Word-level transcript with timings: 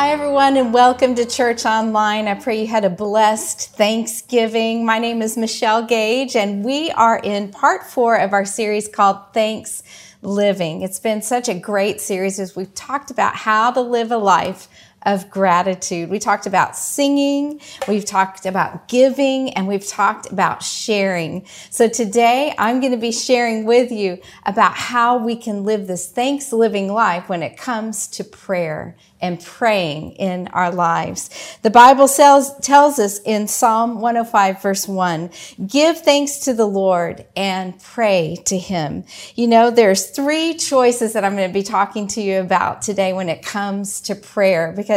Hi, 0.00 0.12
everyone, 0.12 0.56
and 0.56 0.72
welcome 0.72 1.14
to 1.16 1.26
Church 1.26 1.66
Online. 1.66 2.26
I 2.26 2.32
pray 2.32 2.62
you 2.62 2.66
had 2.66 2.86
a 2.86 2.90
blessed 2.90 3.76
Thanksgiving. 3.76 4.86
My 4.86 4.98
name 4.98 5.20
is 5.20 5.36
Michelle 5.36 5.84
Gage, 5.84 6.36
and 6.36 6.64
we 6.64 6.90
are 6.92 7.18
in 7.18 7.50
part 7.50 7.84
four 7.84 8.16
of 8.16 8.32
our 8.32 8.46
series 8.46 8.88
called 8.88 9.18
Thanks 9.34 9.82
Living. 10.22 10.80
It's 10.80 10.98
been 10.98 11.20
such 11.20 11.50
a 11.50 11.54
great 11.54 12.00
series 12.00 12.40
as 12.40 12.56
we've 12.56 12.74
talked 12.74 13.10
about 13.10 13.36
how 13.36 13.72
to 13.72 13.82
live 13.82 14.10
a 14.10 14.16
life 14.16 14.68
of 15.06 15.30
gratitude. 15.30 16.10
We 16.10 16.18
talked 16.18 16.46
about 16.46 16.76
singing, 16.76 17.60
we've 17.88 18.04
talked 18.04 18.46
about 18.46 18.88
giving, 18.88 19.50
and 19.54 19.66
we've 19.66 19.86
talked 19.86 20.30
about 20.30 20.62
sharing. 20.62 21.46
So 21.70 21.88
today 21.88 22.54
I'm 22.58 22.80
going 22.80 22.92
to 22.92 22.98
be 22.98 23.12
sharing 23.12 23.64
with 23.64 23.90
you 23.90 24.20
about 24.44 24.74
how 24.74 25.18
we 25.18 25.36
can 25.36 25.64
live 25.64 25.86
this 25.86 26.06
thanks 26.08 26.52
living 26.52 26.92
life 26.92 27.28
when 27.28 27.42
it 27.42 27.56
comes 27.56 28.08
to 28.08 28.24
prayer 28.24 28.96
and 29.22 29.42
praying 29.42 30.12
in 30.12 30.48
our 30.48 30.70
lives. 30.70 31.30
The 31.62 31.70
Bible 31.70 32.08
tells, 32.08 32.58
tells 32.60 32.98
us 32.98 33.20
in 33.20 33.48
Psalm 33.48 34.00
105 34.00 34.62
verse 34.62 34.88
1, 34.88 35.30
give 35.66 36.00
thanks 36.00 36.38
to 36.40 36.54
the 36.54 36.66
Lord 36.66 37.26
and 37.36 37.78
pray 37.80 38.36
to 38.46 38.58
him. 38.58 39.04
You 39.34 39.48
know, 39.48 39.70
there's 39.70 40.10
three 40.10 40.54
choices 40.54 41.12
that 41.12 41.24
I'm 41.24 41.36
going 41.36 41.48
to 41.48 41.54
be 41.54 41.62
talking 41.62 42.06
to 42.08 42.22
you 42.22 42.40
about 42.40 42.82
today 42.82 43.12
when 43.12 43.28
it 43.28 43.44
comes 43.44 44.00
to 44.02 44.14
prayer 44.14 44.72
because 44.74 44.89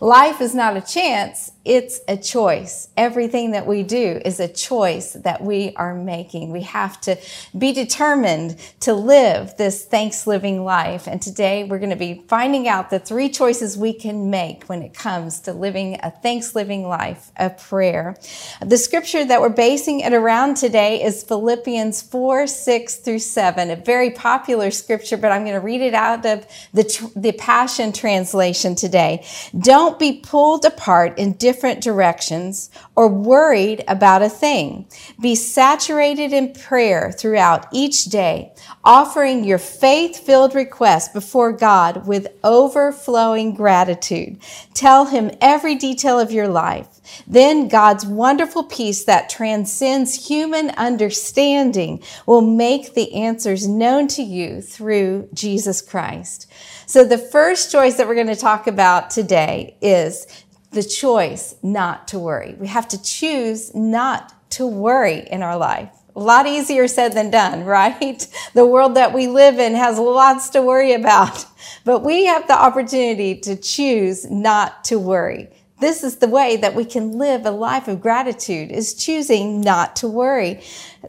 life 0.00 0.40
is 0.40 0.54
not 0.54 0.76
a 0.76 0.80
chance. 0.80 1.52
It's 1.68 2.00
a 2.08 2.16
choice. 2.16 2.88
Everything 2.96 3.50
that 3.50 3.66
we 3.66 3.82
do 3.82 4.22
is 4.24 4.40
a 4.40 4.48
choice 4.48 5.12
that 5.12 5.42
we 5.42 5.74
are 5.76 5.94
making. 5.94 6.50
We 6.50 6.62
have 6.62 6.98
to 7.02 7.18
be 7.58 7.74
determined 7.74 8.56
to 8.80 8.94
live 8.94 9.54
this 9.58 9.84
thanks 9.84 10.26
living 10.26 10.64
life. 10.64 11.06
And 11.06 11.20
today 11.20 11.64
we're 11.64 11.78
going 11.78 11.90
to 11.90 11.96
be 11.96 12.24
finding 12.26 12.68
out 12.68 12.88
the 12.88 12.98
three 12.98 13.28
choices 13.28 13.76
we 13.76 13.92
can 13.92 14.30
make 14.30 14.64
when 14.64 14.80
it 14.80 14.94
comes 14.94 15.40
to 15.40 15.52
living 15.52 16.00
a 16.02 16.10
thanks 16.10 16.54
living 16.54 16.88
life 16.88 17.30
of 17.36 17.58
prayer. 17.58 18.16
The 18.62 18.78
scripture 18.78 19.26
that 19.26 19.42
we're 19.42 19.50
basing 19.50 20.00
it 20.00 20.14
around 20.14 20.56
today 20.56 21.04
is 21.04 21.22
Philippians 21.22 22.00
4, 22.00 22.46
6 22.46 22.96
through 22.96 23.18
7, 23.18 23.70
a 23.70 23.76
very 23.76 24.12
popular 24.12 24.70
scripture, 24.70 25.18
but 25.18 25.32
I'm 25.32 25.42
going 25.42 25.52
to 25.52 25.60
read 25.60 25.82
it 25.82 25.92
out 25.92 26.24
of 26.24 26.46
the, 26.72 27.10
the 27.14 27.32
Passion 27.32 27.92
Translation 27.92 28.74
today. 28.74 29.26
Don't 29.58 29.98
be 29.98 30.20
pulled 30.20 30.64
apart 30.64 31.18
in 31.18 31.34
different 31.34 31.57
different 31.58 31.82
directions 31.82 32.70
or 32.94 33.08
worried 33.08 33.82
about 33.88 34.22
a 34.22 34.28
thing. 34.28 34.86
Be 35.20 35.34
saturated 35.34 36.32
in 36.32 36.52
prayer 36.52 37.10
throughout 37.10 37.66
each 37.72 38.04
day, 38.04 38.52
offering 38.84 39.42
your 39.42 39.58
faith 39.58 40.24
filled 40.24 40.54
requests 40.54 41.08
before 41.08 41.50
God 41.50 42.06
with 42.06 42.28
overflowing 42.44 43.54
gratitude. 43.54 44.38
Tell 44.72 45.06
Him 45.06 45.32
every 45.40 45.74
detail 45.74 46.20
of 46.20 46.30
your 46.30 46.46
life. 46.46 46.86
Then 47.26 47.66
God's 47.66 48.06
wonderful 48.06 48.62
peace 48.62 49.02
that 49.04 49.28
transcends 49.28 50.28
human 50.28 50.70
understanding 50.70 52.04
will 52.24 52.42
make 52.42 52.94
the 52.94 53.12
answers 53.14 53.66
known 53.66 54.06
to 54.08 54.22
you 54.22 54.60
through 54.60 55.28
Jesus 55.34 55.82
Christ. 55.82 56.46
So 56.86 57.04
the 57.04 57.18
first 57.18 57.72
choice 57.72 57.96
that 57.96 58.06
we're 58.06 58.14
going 58.14 58.28
to 58.28 58.36
talk 58.36 58.66
about 58.66 59.10
today 59.10 59.76
is 59.80 60.26
the 60.70 60.82
choice 60.82 61.54
not 61.62 62.08
to 62.08 62.18
worry. 62.18 62.54
We 62.58 62.66
have 62.66 62.88
to 62.88 63.02
choose 63.02 63.74
not 63.74 64.50
to 64.50 64.66
worry 64.66 65.26
in 65.30 65.42
our 65.42 65.56
life. 65.56 65.90
A 66.14 66.20
lot 66.20 66.46
easier 66.46 66.88
said 66.88 67.12
than 67.12 67.30
done, 67.30 67.64
right? 67.64 68.26
The 68.54 68.66
world 68.66 68.94
that 68.96 69.12
we 69.12 69.28
live 69.28 69.58
in 69.58 69.74
has 69.74 69.98
lots 69.98 70.50
to 70.50 70.62
worry 70.62 70.92
about, 70.92 71.44
but 71.84 72.04
we 72.04 72.26
have 72.26 72.46
the 72.46 72.60
opportunity 72.60 73.36
to 73.40 73.56
choose 73.56 74.30
not 74.30 74.84
to 74.84 74.98
worry. 74.98 75.48
This 75.80 76.02
is 76.02 76.16
the 76.16 76.26
way 76.26 76.56
that 76.56 76.74
we 76.74 76.84
can 76.84 77.18
live 77.18 77.46
a 77.46 77.52
life 77.52 77.86
of 77.86 78.00
gratitude 78.00 78.72
is 78.72 78.94
choosing 78.94 79.60
not 79.60 79.94
to 79.96 80.08
worry. 80.08 80.60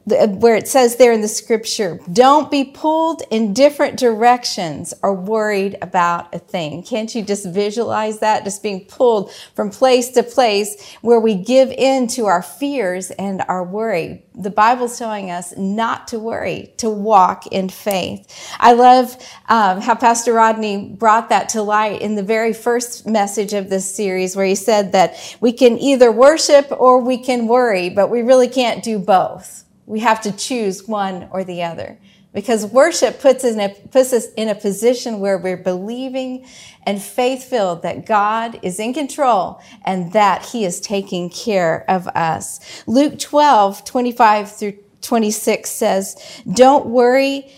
Where 0.06 0.56
it 0.56 0.68
says 0.68 0.98
there 0.98 1.12
in 1.12 1.22
the 1.22 1.28
scripture, 1.28 2.00
don't 2.12 2.52
be 2.52 2.64
pulled 2.64 3.24
in 3.32 3.54
different 3.54 3.98
directions 3.98 4.94
or 5.02 5.14
worried 5.14 5.78
about 5.82 6.34
a 6.34 6.40
thing. 6.40 6.84
Can't 6.84 7.14
you 7.14 7.24
just 7.24 7.48
visualize 7.48 8.20
that? 8.20 8.44
Just 8.44 8.62
being 8.62 8.86
pulled 8.86 9.32
from 9.56 9.72
place 9.72 10.10
to 10.12 10.24
place 10.24 10.96
where 11.02 11.20
we 11.20 11.36
give 11.36 11.72
in 11.72 12.08
to 12.10 12.28
our 12.28 12.44
fears 12.44 13.10
and 13.12 13.44
our 13.48 13.64
worry. 13.64 14.24
The 14.36 14.52
Bible's 14.52 14.98
telling 14.98 15.32
us 15.32 15.56
not 15.58 16.08
to 16.10 16.20
worry, 16.20 16.74
to 16.78 16.90
walk 16.90 17.48
in 17.48 17.70
faith. 17.70 18.54
I 18.60 18.74
love 18.74 19.16
um, 19.48 19.82
how 19.82 19.96
Pastor 19.96 20.34
Rodney 20.34 20.90
brought 20.90 21.30
that 21.30 21.50
to 21.50 21.62
light 21.62 22.02
in 22.02 22.16
the 22.16 22.24
very 22.24 22.54
first 22.54 23.08
message 23.08 23.54
of 23.54 23.70
this 23.70 23.94
series 23.94 24.36
where 24.36 24.46
he 24.46 24.56
said 24.56 24.92
that 24.92 25.38
we 25.42 25.52
can 25.52 25.78
either 25.80 26.12
worship 26.12 26.68
or 26.72 27.00
we 27.00 27.18
can 27.18 27.48
worry, 27.48 27.90
but 27.90 28.10
we 28.10 28.22
really 28.22 28.48
can't 28.48 28.84
do 28.84 29.00
both. 29.00 29.66
We 29.90 30.02
have 30.02 30.22
to 30.22 30.32
choose 30.32 30.88
one 30.88 31.28
or 31.32 31.44
the 31.44 31.64
other 31.64 31.98
because 32.32 32.64
worship 32.68 33.20
puts, 33.20 33.44
a, 33.44 33.76
puts 33.92 34.14
us 34.14 34.28
in 34.38 34.50
a 34.50 34.54
position 34.54 35.20
where 35.20 35.40
we're 35.40 35.58
believing 35.58 36.46
and 36.86 37.02
faith 37.02 37.44
filled 37.44 37.82
that 37.82 38.06
God 38.06 38.60
is 38.62 38.80
in 38.80 38.94
control 38.94 39.60
and 39.84 40.14
that 40.14 40.46
He 40.46 40.64
is 40.64 40.80
taking 40.80 41.32
care 41.32 41.90
of 41.90 42.08
us. 42.10 42.84
Luke 42.86 43.18
12, 43.18 43.84
25 43.84 44.56
through 44.56 44.78
26 45.02 45.68
says, 45.68 46.42
Don't 46.54 46.86
worry. 46.86 47.52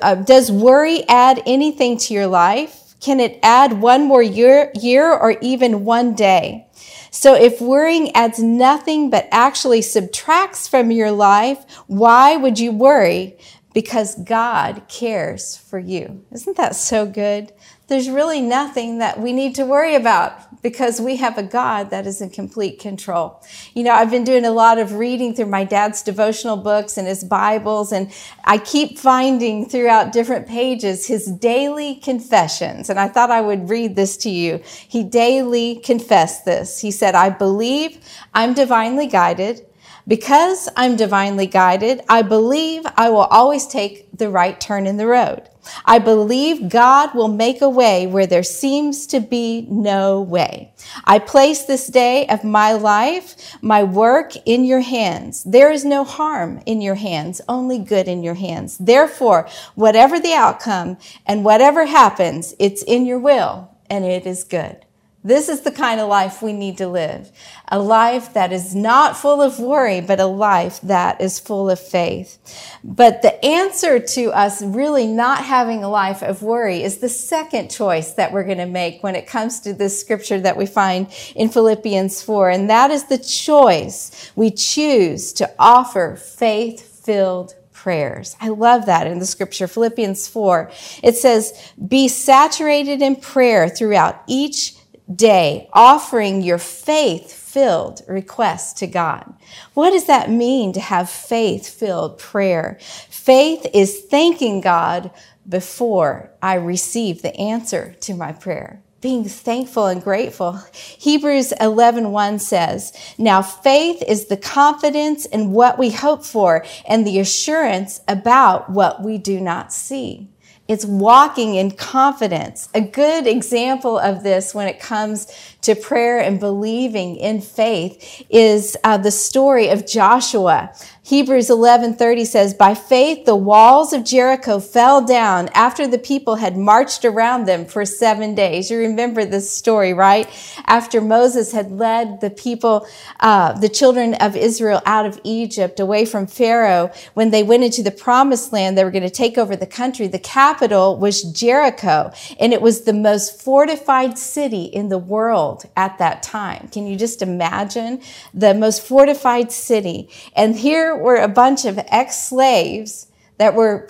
Uh, 0.00 0.14
does 0.14 0.52
worry 0.52 1.02
add 1.08 1.42
anything 1.44 1.98
to 1.98 2.14
your 2.14 2.28
life? 2.28 2.94
Can 3.00 3.18
it 3.18 3.40
add 3.42 3.80
one 3.80 4.04
more 4.04 4.22
year, 4.22 4.70
year 4.76 5.12
or 5.12 5.36
even 5.42 5.84
one 5.84 6.14
day? 6.14 6.67
So 7.10 7.34
if 7.34 7.60
worrying 7.60 8.14
adds 8.14 8.38
nothing 8.38 9.10
but 9.10 9.28
actually 9.30 9.82
subtracts 9.82 10.68
from 10.68 10.90
your 10.90 11.10
life, 11.10 11.64
why 11.86 12.36
would 12.36 12.58
you 12.58 12.72
worry? 12.72 13.38
Because 13.74 14.14
God 14.22 14.82
cares 14.88 15.56
for 15.56 15.78
you. 15.78 16.24
Isn't 16.32 16.56
that 16.56 16.74
so 16.74 17.06
good? 17.06 17.52
There's 17.86 18.10
really 18.10 18.40
nothing 18.40 18.98
that 18.98 19.20
we 19.20 19.32
need 19.32 19.54
to 19.56 19.64
worry 19.64 19.94
about 19.94 20.47
because 20.62 21.00
we 21.00 21.16
have 21.16 21.38
a 21.38 21.42
God 21.42 21.90
that 21.90 22.06
is 22.06 22.20
in 22.20 22.30
complete 22.30 22.78
control. 22.78 23.42
You 23.74 23.84
know, 23.84 23.92
I've 23.92 24.10
been 24.10 24.24
doing 24.24 24.44
a 24.44 24.50
lot 24.50 24.78
of 24.78 24.94
reading 24.94 25.34
through 25.34 25.46
my 25.46 25.64
dad's 25.64 26.02
devotional 26.02 26.56
books 26.56 26.96
and 26.96 27.06
his 27.06 27.24
Bibles, 27.24 27.92
and 27.92 28.12
I 28.44 28.58
keep 28.58 28.98
finding 28.98 29.68
throughout 29.68 30.12
different 30.12 30.46
pages 30.48 31.06
his 31.06 31.26
daily 31.26 31.96
confessions. 31.96 32.90
And 32.90 32.98
I 32.98 33.08
thought 33.08 33.30
I 33.30 33.40
would 33.40 33.68
read 33.68 33.96
this 33.96 34.16
to 34.18 34.30
you. 34.30 34.60
He 34.64 35.02
daily 35.04 35.76
confessed 35.76 36.44
this. 36.44 36.80
He 36.80 36.90
said, 36.90 37.14
I 37.14 37.30
believe 37.30 37.98
I'm 38.34 38.54
divinely 38.54 39.06
guided. 39.06 39.64
Because 40.06 40.70
I'm 40.74 40.96
divinely 40.96 41.46
guided, 41.46 42.00
I 42.08 42.22
believe 42.22 42.86
I 42.96 43.10
will 43.10 43.26
always 43.26 43.66
take 43.66 44.08
the 44.16 44.30
right 44.30 44.58
turn 44.58 44.86
in 44.86 44.96
the 44.96 45.06
road. 45.06 45.50
I 45.84 45.98
believe 45.98 46.68
God 46.68 47.14
will 47.14 47.28
make 47.28 47.60
a 47.60 47.68
way 47.68 48.06
where 48.06 48.26
there 48.26 48.42
seems 48.42 49.06
to 49.08 49.20
be 49.20 49.66
no 49.70 50.20
way. 50.20 50.72
I 51.04 51.18
place 51.18 51.64
this 51.64 51.86
day 51.86 52.26
of 52.28 52.44
my 52.44 52.72
life, 52.72 53.56
my 53.62 53.82
work 53.82 54.32
in 54.46 54.64
your 54.64 54.80
hands. 54.80 55.44
There 55.44 55.70
is 55.70 55.84
no 55.84 56.04
harm 56.04 56.60
in 56.66 56.80
your 56.80 56.96
hands, 56.96 57.40
only 57.48 57.78
good 57.78 58.08
in 58.08 58.22
your 58.22 58.34
hands. 58.34 58.78
Therefore, 58.78 59.48
whatever 59.74 60.18
the 60.18 60.34
outcome 60.34 60.98
and 61.26 61.44
whatever 61.44 61.86
happens, 61.86 62.54
it's 62.58 62.82
in 62.82 63.06
your 63.06 63.18
will 63.18 63.70
and 63.90 64.04
it 64.04 64.26
is 64.26 64.44
good. 64.44 64.84
This 65.24 65.48
is 65.48 65.62
the 65.62 65.72
kind 65.72 66.00
of 66.00 66.08
life 66.08 66.42
we 66.42 66.52
need 66.52 66.78
to 66.78 66.86
live. 66.86 67.32
A 67.66 67.78
life 67.80 68.34
that 68.34 68.52
is 68.52 68.72
not 68.72 69.16
full 69.16 69.42
of 69.42 69.58
worry, 69.58 70.00
but 70.00 70.20
a 70.20 70.26
life 70.26 70.80
that 70.82 71.20
is 71.20 71.40
full 71.40 71.68
of 71.68 71.80
faith. 71.80 72.38
But 72.84 73.22
the 73.22 73.44
answer 73.44 73.98
to 73.98 74.30
us 74.30 74.62
really 74.62 75.08
not 75.08 75.44
having 75.44 75.82
a 75.82 75.88
life 75.88 76.22
of 76.22 76.42
worry 76.42 76.84
is 76.84 76.98
the 76.98 77.08
second 77.08 77.68
choice 77.68 78.12
that 78.12 78.32
we're 78.32 78.44
going 78.44 78.58
to 78.58 78.66
make 78.66 79.02
when 79.02 79.16
it 79.16 79.26
comes 79.26 79.58
to 79.60 79.74
this 79.74 80.00
scripture 80.00 80.40
that 80.40 80.56
we 80.56 80.66
find 80.66 81.08
in 81.34 81.48
Philippians 81.48 82.22
4. 82.22 82.50
And 82.50 82.70
that 82.70 82.92
is 82.92 83.04
the 83.04 83.18
choice 83.18 84.30
we 84.36 84.52
choose 84.52 85.32
to 85.34 85.52
offer 85.58 86.14
faith 86.14 87.04
filled 87.04 87.54
prayers. 87.72 88.36
I 88.40 88.48
love 88.50 88.86
that 88.86 89.08
in 89.08 89.18
the 89.18 89.26
scripture, 89.26 89.66
Philippians 89.66 90.28
4. 90.28 90.70
It 91.02 91.16
says, 91.16 91.72
be 91.88 92.06
saturated 92.06 93.02
in 93.02 93.16
prayer 93.16 93.68
throughout 93.68 94.22
each 94.26 94.74
day 95.14 95.68
offering 95.72 96.42
your 96.42 96.58
faith 96.58 97.32
filled 97.32 98.02
request 98.06 98.78
to 98.78 98.86
God. 98.86 99.32
What 99.74 99.90
does 99.90 100.06
that 100.06 100.30
mean 100.30 100.72
to 100.74 100.80
have 100.80 101.08
faith 101.08 101.68
filled 101.68 102.18
prayer? 102.18 102.78
Faith 103.08 103.66
is 103.72 104.00
thanking 104.00 104.60
God 104.60 105.10
before 105.48 106.30
I 106.42 106.54
receive 106.54 107.22
the 107.22 107.34
answer 107.36 107.96
to 108.00 108.14
my 108.14 108.32
prayer 108.32 108.82
being 109.00 109.24
thankful 109.24 109.86
and 109.86 110.02
grateful. 110.02 110.60
Hebrews 110.72 111.52
11:1 111.60 112.10
1 112.10 112.38
says, 112.38 112.92
"Now 113.16 113.42
faith 113.42 114.02
is 114.02 114.26
the 114.26 114.36
confidence 114.36 115.24
in 115.24 115.52
what 115.52 115.78
we 115.78 115.90
hope 115.90 116.24
for 116.24 116.64
and 116.84 117.06
the 117.06 117.20
assurance 117.20 118.00
about 118.08 118.70
what 118.70 119.02
we 119.02 119.16
do 119.18 119.40
not 119.40 119.72
see." 119.72 120.28
It's 120.68 120.84
walking 120.84 121.54
in 121.54 121.70
confidence. 121.70 122.68
A 122.74 122.82
good 122.82 123.26
example 123.26 123.98
of 123.98 124.22
this 124.22 124.54
when 124.54 124.68
it 124.68 124.78
comes 124.78 125.32
to 125.62 125.74
prayer 125.74 126.20
and 126.20 126.38
believing 126.38 127.16
in 127.16 127.40
faith 127.40 128.26
is 128.28 128.76
uh, 128.84 128.98
the 128.98 129.10
story 129.10 129.70
of 129.70 129.86
Joshua. 129.86 130.70
Hebrews 131.08 131.48
11:30 131.48 132.26
says, 132.26 132.52
"By 132.52 132.74
faith 132.74 133.24
the 133.24 133.34
walls 133.34 133.94
of 133.94 134.04
Jericho 134.04 134.58
fell 134.58 135.00
down 135.00 135.48
after 135.54 135.86
the 135.86 135.96
people 135.96 136.34
had 136.34 136.54
marched 136.54 137.02
around 137.02 137.46
them 137.46 137.64
for 137.64 137.86
7 137.86 138.34
days." 138.34 138.70
You 138.70 138.76
remember 138.76 139.24
this 139.24 139.50
story, 139.50 139.94
right? 139.94 140.28
After 140.66 141.00
Moses 141.00 141.52
had 141.52 141.72
led 141.72 142.20
the 142.20 142.28
people, 142.28 142.84
uh, 143.20 143.54
the 143.54 143.70
children 143.70 144.16
of 144.16 144.36
Israel 144.36 144.82
out 144.84 145.06
of 145.06 145.18
Egypt, 145.24 145.80
away 145.80 146.04
from 146.04 146.26
Pharaoh, 146.26 146.90
when 147.14 147.30
they 147.30 147.42
went 147.42 147.64
into 147.64 147.82
the 147.82 147.90
promised 147.90 148.52
land, 148.52 148.76
they 148.76 148.84
were 148.84 148.90
going 148.90 149.02
to 149.02 149.08
take 149.08 149.38
over 149.38 149.56
the 149.56 149.64
country. 149.64 150.08
The 150.08 150.18
capital 150.18 150.98
was 150.98 151.22
Jericho, 151.22 152.10
and 152.38 152.52
it 152.52 152.60
was 152.60 152.82
the 152.82 152.92
most 152.92 153.40
fortified 153.40 154.18
city 154.18 154.64
in 154.64 154.90
the 154.90 154.98
world 154.98 155.64
at 155.74 155.96
that 155.96 156.22
time. 156.22 156.68
Can 156.70 156.86
you 156.86 156.96
just 156.96 157.22
imagine 157.22 158.02
the 158.34 158.52
most 158.52 158.82
fortified 158.82 159.50
city? 159.50 160.10
And 160.36 160.54
here 160.54 160.97
were 160.98 161.16
a 161.16 161.28
bunch 161.28 161.64
of 161.64 161.78
ex 161.88 162.28
slaves 162.28 163.06
that 163.38 163.54
were 163.54 163.88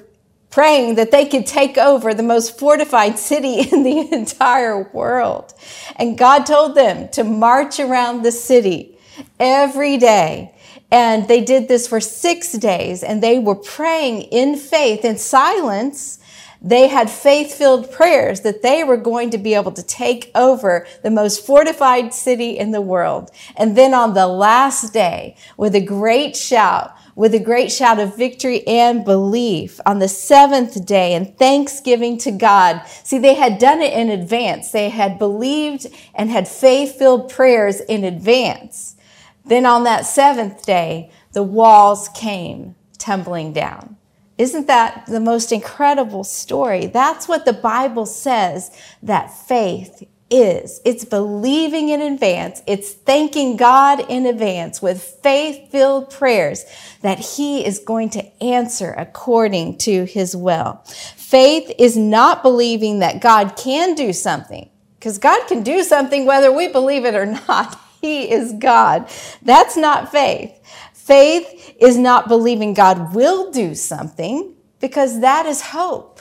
praying 0.51 0.95
that 0.95 1.11
they 1.11 1.27
could 1.27 1.47
take 1.47 1.77
over 1.77 2.15
the 2.15 2.23
most 2.23 2.59
fortified 2.59 3.19
city 3.31 3.61
in 3.61 3.83
the 3.83 4.13
entire 4.13 4.83
world. 4.93 5.55
And 5.97 6.19
God 6.19 6.47
told 6.47 6.75
them 6.75 7.09
to 7.11 7.25
march 7.25 7.81
around 7.81 8.23
the 8.23 8.33
city 8.33 8.99
every 9.39 9.97
day. 9.97 10.55
And 10.91 11.29
they 11.29 11.43
did 11.43 11.69
this 11.69 11.87
for 11.87 12.01
six 12.01 12.53
days 12.53 13.03
and 13.03 13.23
they 13.23 13.39
were 13.39 13.55
praying 13.55 14.23
in 14.23 14.57
faith, 14.57 15.05
in 15.05 15.19
silence. 15.19 16.19
They 16.63 16.89
had 16.89 17.11
faith 17.11 17.55
filled 17.55 17.93
prayers 17.93 18.41
that 18.41 18.63
they 18.63 18.83
were 18.83 18.97
going 18.97 19.31
to 19.31 19.39
be 19.39 19.55
able 19.55 19.73
to 19.73 19.83
take 19.83 20.31
over 20.35 20.87
the 21.03 21.11
most 21.11 21.45
fortified 21.45 22.15
city 22.15 22.59
in 22.59 22.73
the 22.73 22.81
world. 22.81 23.31
And 23.57 23.77
then 23.77 23.95
on 23.95 24.15
the 24.15 24.27
last 24.27 24.93
day, 24.93 25.37
with 25.57 25.75
a 25.75 25.81
great 25.81 26.37
shout, 26.37 26.97
with 27.19 27.35
a 27.35 27.41
great 27.41 27.73
shout 27.73 27.99
of 27.99 28.17
victory 28.17 28.65
and 28.65 29.05
belief 29.05 29.81
on 29.85 29.99
the 29.99 30.07
seventh 30.07 30.87
day 30.87 31.15
and 31.15 31.37
thanksgiving 31.37 32.17
to 32.17 32.31
God. 32.31 32.81
See, 33.03 33.19
they 33.19 33.35
had 33.35 33.59
done 33.59 33.83
it 33.83 33.93
in 33.93 34.09
advance. 34.09 34.71
They 34.71 34.89
had 34.89 35.19
believed 35.19 35.89
and 36.15 36.31
had 36.31 36.47
faith 36.47 36.95
filled 36.95 37.29
prayers 37.29 37.81
in 37.81 38.05
advance. 38.05 38.95
Then 39.45 39.67
on 39.67 39.83
that 39.83 40.07
seventh 40.07 40.65
day, 40.65 41.11
the 41.33 41.43
walls 41.43 42.09
came 42.11 42.77
tumbling 42.99 43.53
down. 43.53 43.97
Isn't 44.39 44.69
that 44.69 45.07
the 45.07 45.19
most 45.19 45.51
incredible 45.51 46.23
story? 46.23 46.87
That's 46.87 47.27
what 47.27 47.45
the 47.45 47.53
Bible 47.53 48.07
says 48.07 48.71
that 49.03 49.37
faith 49.37 50.05
is. 50.31 50.81
It's 50.85 51.05
believing 51.05 51.89
in 51.89 52.01
advance. 52.03 52.63
It's 52.67 52.93
thanking 52.93 53.57
God 53.57 54.01
in 54.09 54.27
advance 54.27 54.83
with 54.83 55.03
faith 55.03 55.71
filled 55.71 56.11
prayers 56.11 56.65
that 57.03 57.19
He 57.19 57.65
is 57.65 57.79
going 57.79 58.11
to 58.11 58.43
answer 58.43 58.93
according 58.93 59.79
to 59.79 60.05
His 60.05 60.37
will. 60.37 60.83
Faith 61.17 61.73
is 61.79 61.97
not 61.97 62.43
believing 62.43 63.01
that 63.01 63.21
God 63.21 63.57
can 63.57 63.95
do 63.95 64.13
something 64.13 64.69
because 64.99 65.19
God 65.19 65.47
can 65.47 65.63
do 65.63 65.83
something 65.83 66.27
whether 66.27 66.53
we 66.53 66.69
believe 66.69 67.05
it 67.05 67.15
or 67.15 67.27
not. 67.27 67.81
He 68.01 68.31
is 68.31 68.53
God. 68.53 69.11
That's 69.43 69.77
not 69.77 70.13
faith. 70.13 70.57
Faith 70.93 71.75
is 71.81 71.99
not 71.99 72.29
believing 72.29 72.73
God 72.73 73.13
will 73.13 73.51
do 73.51 73.75
something 73.75 74.55
because 74.79 75.21
that 75.21 75.47
is 75.47 75.61
hope. 75.61 76.21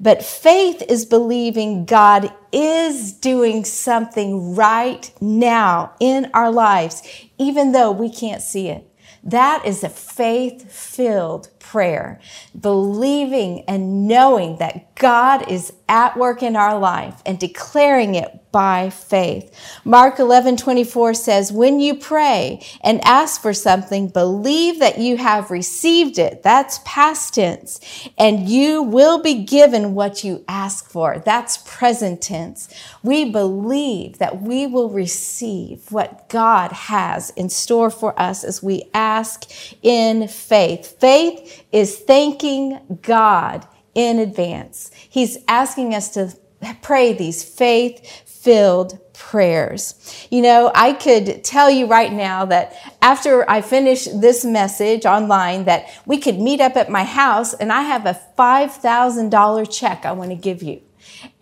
But 0.00 0.22
faith 0.22 0.82
is 0.88 1.04
believing 1.04 1.84
God 1.84 2.32
is 2.52 3.12
doing 3.12 3.64
something 3.64 4.54
right 4.54 5.10
now 5.20 5.94
in 6.00 6.30
our 6.34 6.50
lives, 6.50 7.02
even 7.38 7.72
though 7.72 7.90
we 7.90 8.10
can't 8.10 8.42
see 8.42 8.68
it. 8.68 8.90
That 9.22 9.64
is 9.64 9.82
a 9.82 9.88
faith 9.88 10.70
filled 10.70 11.48
prayer, 11.74 12.20
believing 12.60 13.64
and 13.66 14.06
knowing 14.06 14.58
that 14.58 14.94
God 14.94 15.50
is 15.50 15.72
at 15.88 16.16
work 16.16 16.40
in 16.40 16.54
our 16.54 16.78
life 16.78 17.20
and 17.26 17.36
declaring 17.36 18.14
it 18.14 18.44
by 18.54 18.88
faith. 18.88 19.52
Mark 19.84 20.20
11, 20.20 20.56
24 20.56 21.14
says, 21.14 21.50
When 21.50 21.80
you 21.80 21.96
pray 21.96 22.64
and 22.84 23.04
ask 23.04 23.42
for 23.42 23.52
something, 23.52 24.06
believe 24.06 24.78
that 24.78 24.98
you 24.98 25.16
have 25.16 25.50
received 25.50 26.20
it. 26.20 26.44
That's 26.44 26.78
past 26.84 27.34
tense. 27.34 27.80
And 28.16 28.48
you 28.48 28.80
will 28.80 29.20
be 29.20 29.42
given 29.42 29.94
what 29.96 30.22
you 30.22 30.44
ask 30.46 30.88
for. 30.88 31.18
That's 31.18 31.56
present 31.66 32.22
tense. 32.22 32.72
We 33.02 33.32
believe 33.32 34.18
that 34.18 34.40
we 34.40 34.68
will 34.68 34.88
receive 34.88 35.90
what 35.90 36.28
God 36.28 36.70
has 36.70 37.30
in 37.30 37.48
store 37.48 37.90
for 37.90 38.18
us 38.20 38.44
as 38.44 38.62
we 38.62 38.84
ask 38.94 39.50
in 39.82 40.28
faith. 40.28 41.00
Faith 41.00 41.63
is 41.72 41.98
thanking 41.98 42.98
God 43.02 43.66
in 43.94 44.18
advance. 44.18 44.90
He's 45.08 45.38
asking 45.48 45.94
us 45.94 46.10
to 46.10 46.36
pray 46.82 47.12
these 47.12 47.44
faith 47.44 48.04
filled 48.26 48.98
prayers. 49.14 50.26
You 50.30 50.42
know, 50.42 50.70
I 50.74 50.92
could 50.92 51.44
tell 51.44 51.70
you 51.70 51.86
right 51.86 52.12
now 52.12 52.44
that 52.46 52.74
after 53.00 53.48
I 53.48 53.62
finish 53.62 54.04
this 54.04 54.44
message 54.44 55.06
online 55.06 55.64
that 55.64 55.86
we 56.04 56.18
could 56.18 56.38
meet 56.38 56.60
up 56.60 56.76
at 56.76 56.90
my 56.90 57.04
house 57.04 57.54
and 57.54 57.72
I 57.72 57.82
have 57.82 58.06
a 58.06 58.20
$5,000 58.36 59.72
check 59.72 60.04
I 60.04 60.12
want 60.12 60.30
to 60.30 60.36
give 60.36 60.62
you. 60.62 60.82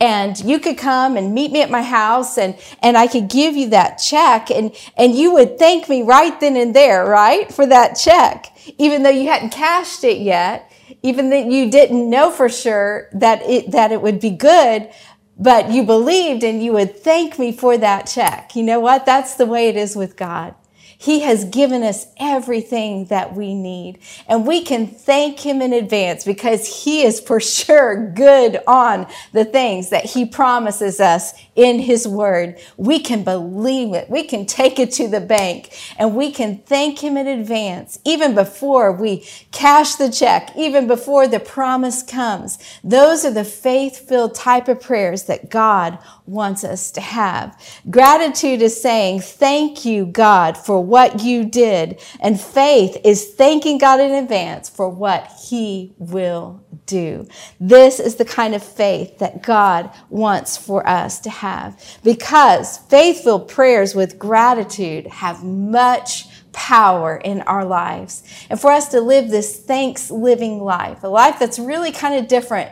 And 0.01 0.39
you 0.41 0.59
could 0.59 0.79
come 0.79 1.17
and 1.17 1.35
meet 1.35 1.53
me 1.53 1.63
at 1.63 1.71
my 1.71 1.83
house 1.83 2.39
and, 2.39 2.57
and 2.83 2.97
I 2.97 3.07
could 3.07 3.29
give 3.29 3.57
you 3.57 3.71
that 3.71 3.97
check 3.97 4.51
and, 4.51 4.75
and 4.97 5.15
you 5.15 5.33
would 5.35 5.59
thank 5.59 5.89
me 5.89 6.03
right 6.03 6.39
then 6.41 6.57
and 6.57 6.75
there, 6.75 7.05
right? 7.05 7.53
For 7.53 7.67
that 7.67 7.95
check, 7.95 8.57
even 8.79 9.03
though 9.03 9.11
you 9.11 9.29
hadn't 9.29 9.51
cashed 9.51 10.05
it 10.05 10.19
yet, 10.19 10.71
even 11.03 11.31
that 11.31 11.47
you 11.47 11.71
didn't 11.71 12.09
know 12.09 12.31
for 12.31 12.49
sure 12.49 13.09
that 13.13 13.43
it, 13.43 13.71
that 13.73 13.93
it 13.93 14.03
would 14.03 14.21
be 14.21 14.31
good 14.31 14.91
but 15.39 15.71
you 15.71 15.83
believed 15.83 16.45
and 16.45 16.63
you 16.63 16.73
would 16.75 16.97
thank 16.97 17.39
me 17.39 17.51
for 17.51 17.77
that 17.79 18.07
check. 18.07 18.55
You 18.55 18.63
know 18.63 18.79
what? 18.79 19.07
That's 19.07 19.35
the 19.35 19.47
way 19.47 19.69
it 19.69 19.77
is 19.77 19.97
with 19.97 20.17
God. 20.17 20.55
He 21.03 21.21
has 21.23 21.45
given 21.47 21.83
us 21.83 22.07
everything 22.17 23.07
that 23.07 23.35
we 23.35 23.55
need. 23.55 23.99
And 24.29 24.47
we 24.47 24.63
can 24.63 24.87
thank 24.87 25.41
Him 25.41 25.61
in 25.61 25.73
advance 25.73 26.25
because 26.25 26.85
He 26.85 27.03
is 27.03 27.19
for 27.21 27.41
sure 27.41 28.13
good 28.13 28.61
on 28.69 29.09
the 29.33 29.45
things 29.45 29.91
that 29.91 30.05
He 30.05 30.25
promises 30.25 31.01
us 31.01 31.33
in 31.57 31.81
His 31.81 32.07
Word. 32.07 32.61
We 32.77 33.01
can 33.01 33.25
believe 33.25 33.95
it. 33.95 34.09
We 34.11 34.23
can 34.23 34.47
take 34.47 34.79
it 34.79 34.93
to 34.93 35.09
the 35.09 35.21
bank 35.21 35.77
and 35.99 36.15
we 36.15 36.31
can 36.31 36.59
thank 36.59 37.01
Him 37.01 37.17
in 37.17 37.27
advance, 37.27 37.99
even 38.05 38.37
before 38.37 38.93
we 38.93 39.27
cash 39.51 39.97
the 39.97 40.09
check, 40.09 40.53
even 40.57 40.87
before 40.87 41.27
the 41.27 41.41
promise 41.41 42.05
comes. 42.05 42.59
Those 42.85 43.25
are 43.25 43.33
the 43.33 43.45
faith 43.45 44.09
filled 44.09 44.37
type 44.37 44.69
of 44.69 44.81
prayers 44.81 45.25
that 45.25 45.51
God 45.51 45.99
wants 46.27 46.65
us 46.65 46.91
to 46.93 47.01
have. 47.01 47.59
Gratitude 47.91 48.63
is 48.63 48.81
saying, 48.81 49.21
Thank 49.21 49.85
you, 49.85 50.07
God, 50.07 50.57
for 50.57 50.83
what 50.83 51.21
you 51.21 51.45
did. 51.45 52.01
And 52.21 52.41
faith 52.41 52.97
is 53.05 53.35
thanking 53.35 53.79
God 53.79 54.01
in 54.01 54.13
advance 54.13 54.69
for 54.69 54.89
what 54.89 55.31
He 55.49 55.95
will 55.99 56.63
do. 56.87 57.27
This 57.59 58.01
is 58.01 58.17
the 58.17 58.25
kind 58.25 58.55
of 58.55 58.63
faith 58.63 59.19
that 59.19 59.43
God 59.43 59.91
wants 60.11 60.57
for 60.57 60.87
us 60.89 61.21
to 61.21 61.31
have 61.31 62.01
because 62.03 62.79
faithful 62.79 63.41
prayers 63.41 63.95
with 63.95 64.19
gratitude 64.19 65.07
have 65.07 65.45
much 65.45 66.27
power 66.53 67.17
in 67.17 67.41
our 67.43 67.65
lives. 67.65 68.23
And 68.51 68.61
for 68.61 68.71
us 68.71 68.89
to 68.89 69.01
live 69.01 69.31
this 69.31 69.59
thanks 69.59 70.11
living 70.11 70.61
life, 70.61 71.03
a 71.03 71.09
life 71.09 71.39
that's 71.39 71.59
really 71.59 71.93
kind 71.93 72.15
of 72.15 72.29
different 72.29 72.71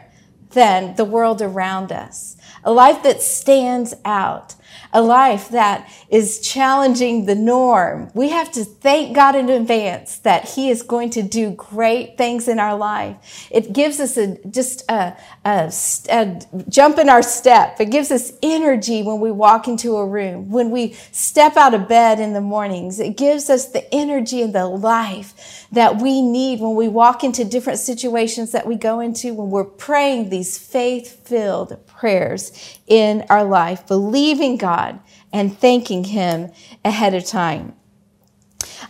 than 0.50 0.94
the 0.96 1.04
world 1.04 1.40
around 1.40 1.92
us 1.92 2.36
a 2.64 2.72
life 2.72 3.02
that 3.02 3.22
stands 3.22 3.94
out, 4.04 4.54
a 4.92 5.00
life 5.02 5.48
that 5.50 5.90
is 6.08 6.40
challenging 6.40 7.26
the 7.26 7.34
norm. 7.34 8.10
We 8.14 8.30
have 8.30 8.50
to 8.52 8.64
thank 8.64 9.14
God 9.14 9.34
in 9.34 9.48
advance 9.48 10.18
that 10.18 10.50
He 10.50 10.70
is 10.70 10.82
going 10.82 11.10
to 11.10 11.22
do 11.22 11.50
great 11.52 12.18
things 12.18 12.48
in 12.48 12.58
our 12.58 12.76
life. 12.76 13.48
It 13.50 13.72
gives 13.72 14.00
us 14.00 14.16
a 14.16 14.36
just 14.48 14.88
a, 14.90 15.16
a, 15.44 15.72
a 16.10 16.40
jump 16.68 16.98
in 16.98 17.08
our 17.08 17.22
step. 17.22 17.80
It 17.80 17.90
gives 17.90 18.10
us 18.10 18.32
energy 18.42 19.02
when 19.02 19.20
we 19.20 19.30
walk 19.30 19.68
into 19.68 19.96
a 19.96 20.06
room, 20.06 20.50
when 20.50 20.70
we 20.70 20.92
step 21.12 21.56
out 21.56 21.74
of 21.74 21.88
bed 21.88 22.20
in 22.20 22.32
the 22.32 22.40
mornings. 22.40 23.00
It 23.00 23.16
gives 23.16 23.48
us 23.48 23.66
the 23.66 23.92
energy 23.94 24.42
and 24.42 24.54
the 24.54 24.66
life 24.66 25.66
that 25.72 26.00
we 26.00 26.20
need 26.20 26.60
when 26.60 26.74
we 26.74 26.88
walk 26.88 27.22
into 27.22 27.44
different 27.44 27.78
situations 27.78 28.52
that 28.52 28.66
we 28.66 28.74
go 28.74 29.00
into 29.00 29.34
when 29.34 29.50
we're 29.50 29.64
praying 29.64 30.28
these 30.30 30.58
faith 30.58 31.26
filled 31.26 31.78
prayers 32.00 32.78
in 32.86 33.24
our 33.28 33.44
life, 33.44 33.86
believing 33.86 34.56
God 34.56 34.98
and 35.32 35.56
thanking 35.56 36.04
Him 36.04 36.50
ahead 36.82 37.14
of 37.14 37.26
time. 37.26 37.74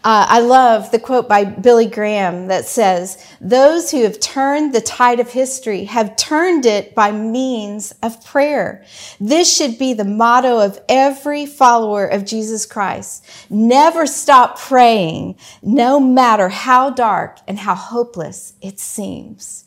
Uh, 0.03 0.25
I 0.29 0.41
love 0.41 0.93
the 0.93 0.99
quote 0.99 1.29
by 1.29 1.45
Billy 1.45 1.87
Graham 1.87 2.47
that 2.47 2.65
says, 2.65 3.23
Those 3.41 3.91
who 3.91 4.03
have 4.05 4.21
turned 4.21 4.73
the 4.73 4.81
tide 4.81 5.21
of 5.21 5.31
history 5.31 5.85
have 5.85 6.17
turned 6.17 6.65
it 6.65 6.95
by 6.95 7.13
means 7.13 7.93
of 8.03 8.25
prayer. 8.25 8.85
This 9.21 9.55
should 9.55 9.79
be 9.79 9.93
the 9.93 10.05
motto 10.05 10.59
of 10.61 10.81
every 10.89 11.45
follower 11.45 12.07
of 12.07 12.25
Jesus 12.25 12.65
Christ. 12.65 13.25
Never 13.51 14.07
stop 14.07 14.59
praying, 14.59 15.37
no 15.63 16.01
matter 16.01 16.49
how 16.49 16.91
dark 16.91 17.39
and 17.47 17.59
how 17.59 17.75
hopeless 17.75 18.55
it 18.63 18.81
seems. 18.81 19.65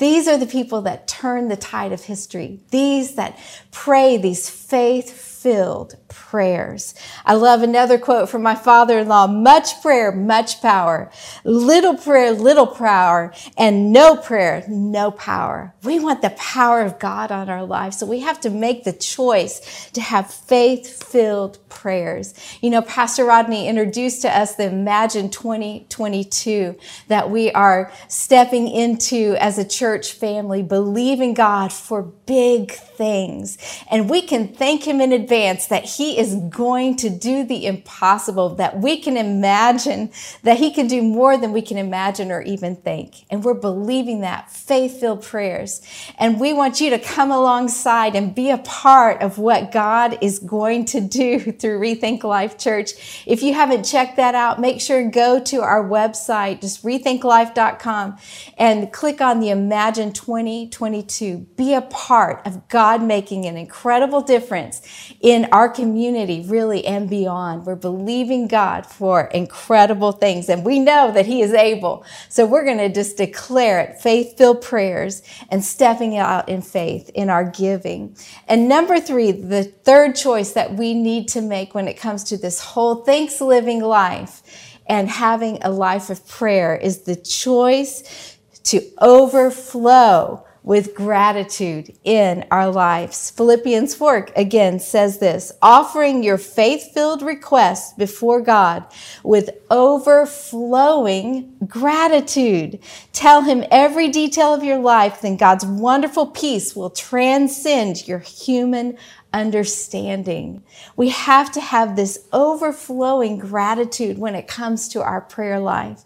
These 0.00 0.28
are 0.28 0.38
the 0.38 0.46
people 0.46 0.80
that 0.82 1.06
turn 1.06 1.48
the 1.48 1.56
tide 1.56 1.92
of 1.92 2.02
history. 2.04 2.58
These 2.70 3.16
that 3.16 3.38
pray 3.70 4.16
these 4.16 4.48
faith 4.48 5.29
filled 5.40 5.96
prayers. 6.08 6.94
I 7.24 7.32
love 7.32 7.62
another 7.62 7.96
quote 7.98 8.28
from 8.28 8.42
my 8.42 8.54
father 8.54 8.98
in 8.98 9.08
law 9.08 9.26
much 9.26 9.80
prayer, 9.80 10.12
much 10.12 10.60
power. 10.60 11.10
Little 11.44 11.96
prayer, 11.96 12.32
little 12.32 12.66
power. 12.66 13.32
And 13.56 13.90
no 13.90 14.16
prayer, 14.16 14.64
no 14.68 15.10
power. 15.10 15.72
We 15.82 15.98
want 15.98 16.20
the 16.20 16.30
power 16.30 16.82
of 16.82 16.98
God 16.98 17.32
on 17.32 17.48
our 17.48 17.64
lives. 17.64 17.98
So 17.98 18.06
we 18.06 18.20
have 18.20 18.38
to 18.40 18.50
make 18.50 18.84
the 18.84 18.92
choice 18.92 19.88
to 19.92 20.02
have 20.02 20.30
faith 20.30 21.04
filled 21.04 21.58
prayers. 21.70 22.34
You 22.60 22.68
know, 22.68 22.82
Pastor 22.82 23.24
Rodney 23.24 23.66
introduced 23.66 24.20
to 24.22 24.36
us 24.36 24.56
the 24.56 24.64
Imagine 24.64 25.30
2022 25.30 26.78
that 27.08 27.30
we 27.30 27.50
are 27.52 27.90
stepping 28.08 28.68
into 28.68 29.36
as 29.38 29.56
a 29.56 29.64
church 29.66 30.12
family, 30.12 30.62
believing 30.62 31.32
God 31.32 31.72
for 31.72 32.02
big 32.02 32.72
things. 32.72 33.56
And 33.90 34.10
we 34.10 34.20
can 34.20 34.48
thank 34.48 34.86
Him 34.86 35.00
in 35.00 35.12
advance 35.12 35.29
that 35.30 35.84
He 35.84 36.18
is 36.18 36.34
going 36.34 36.96
to 36.96 37.08
do 37.08 37.44
the 37.44 37.66
impossible, 37.66 38.56
that 38.56 38.78
we 38.78 39.00
can 39.00 39.16
imagine, 39.16 40.10
that 40.42 40.58
He 40.58 40.72
can 40.72 40.86
do 40.86 41.02
more 41.02 41.36
than 41.36 41.52
we 41.52 41.62
can 41.62 41.78
imagine 41.78 42.30
or 42.30 42.42
even 42.42 42.76
think. 42.76 43.24
And 43.30 43.44
we're 43.44 43.54
believing 43.54 44.20
that 44.20 44.50
faith 44.50 45.00
filled 45.00 45.22
prayers. 45.22 45.80
And 46.18 46.40
we 46.40 46.52
want 46.52 46.80
you 46.80 46.90
to 46.90 46.98
come 46.98 47.30
alongside 47.30 48.14
and 48.16 48.34
be 48.34 48.50
a 48.50 48.58
part 48.58 49.22
of 49.22 49.38
what 49.38 49.72
God 49.72 50.18
is 50.20 50.38
going 50.38 50.84
to 50.86 51.00
do 51.00 51.38
through 51.52 51.80
Rethink 51.80 52.24
Life 52.24 52.58
Church. 52.58 53.24
If 53.26 53.42
you 53.42 53.54
haven't 53.54 53.84
checked 53.84 54.16
that 54.16 54.34
out, 54.34 54.60
make 54.60 54.80
sure 54.80 55.02
to 55.02 55.10
go 55.10 55.40
to 55.40 55.62
our 55.62 55.88
website, 55.88 56.60
just 56.60 56.82
rethinklife.com, 56.84 58.18
and 58.58 58.92
click 58.92 59.20
on 59.20 59.40
the 59.40 59.50
Imagine 59.50 60.12
2022. 60.12 61.38
Be 61.56 61.74
a 61.74 61.82
part 61.82 62.46
of 62.46 62.68
God 62.68 63.02
making 63.02 63.46
an 63.46 63.56
incredible 63.56 64.20
difference 64.20 64.82
in 65.20 65.46
our 65.52 65.68
community, 65.68 66.42
really, 66.46 66.84
and 66.86 67.08
beyond. 67.08 67.66
We're 67.66 67.76
believing 67.76 68.48
God 68.48 68.86
for 68.86 69.24
incredible 69.24 70.12
things, 70.12 70.48
and 70.48 70.64
we 70.64 70.78
know 70.78 71.12
that 71.12 71.26
He 71.26 71.42
is 71.42 71.52
able. 71.52 72.04
So 72.30 72.46
we're 72.46 72.64
going 72.64 72.78
to 72.78 72.88
just 72.88 73.18
declare 73.18 73.80
it 73.80 74.00
faith 74.00 74.38
filled 74.38 74.62
prayers 74.62 75.22
and 75.50 75.62
stepping 75.62 76.16
out 76.16 76.48
in 76.48 76.62
faith 76.62 77.10
in 77.14 77.28
our 77.28 77.44
giving. 77.44 78.16
And 78.48 78.68
number 78.68 78.98
three, 78.98 79.30
the 79.32 79.64
third 79.64 80.16
choice 80.16 80.52
that 80.52 80.74
we 80.74 80.94
need 80.94 81.28
to 81.28 81.42
make 81.42 81.74
when 81.74 81.86
it 81.86 81.98
comes 81.98 82.24
to 82.24 82.38
this 82.38 82.60
whole 82.60 83.04
thanks 83.04 83.40
living 83.40 83.80
life 83.80 84.42
and 84.86 85.08
having 85.08 85.62
a 85.62 85.70
life 85.70 86.08
of 86.08 86.26
prayer 86.26 86.74
is 86.74 87.02
the 87.02 87.16
choice 87.16 88.38
to 88.64 88.82
overflow 89.00 90.44
with 90.62 90.94
gratitude 90.94 91.96
in 92.04 92.46
our 92.50 92.70
lives. 92.70 93.30
Philippians 93.30 93.94
4 93.94 94.28
again 94.36 94.78
says 94.78 95.18
this 95.18 95.52
offering 95.62 96.22
your 96.22 96.38
faith 96.38 96.92
filled 96.92 97.22
requests 97.22 97.94
before 97.94 98.40
God 98.40 98.84
with 99.22 99.50
overflowing 99.70 101.56
gratitude. 101.66 102.80
Tell 103.12 103.42
Him 103.42 103.64
every 103.70 104.08
detail 104.08 104.52
of 104.54 104.64
your 104.64 104.78
life, 104.78 105.22
then 105.22 105.36
God's 105.36 105.64
wonderful 105.64 106.26
peace 106.26 106.76
will 106.76 106.90
transcend 106.90 108.06
your 108.06 108.18
human 108.18 108.98
understanding. 109.32 110.62
We 110.96 111.10
have 111.10 111.52
to 111.52 111.60
have 111.60 111.96
this 111.96 112.26
overflowing 112.32 113.38
gratitude 113.38 114.18
when 114.18 114.34
it 114.34 114.48
comes 114.48 114.88
to 114.88 115.02
our 115.02 115.20
prayer 115.20 115.60
life 115.60 116.04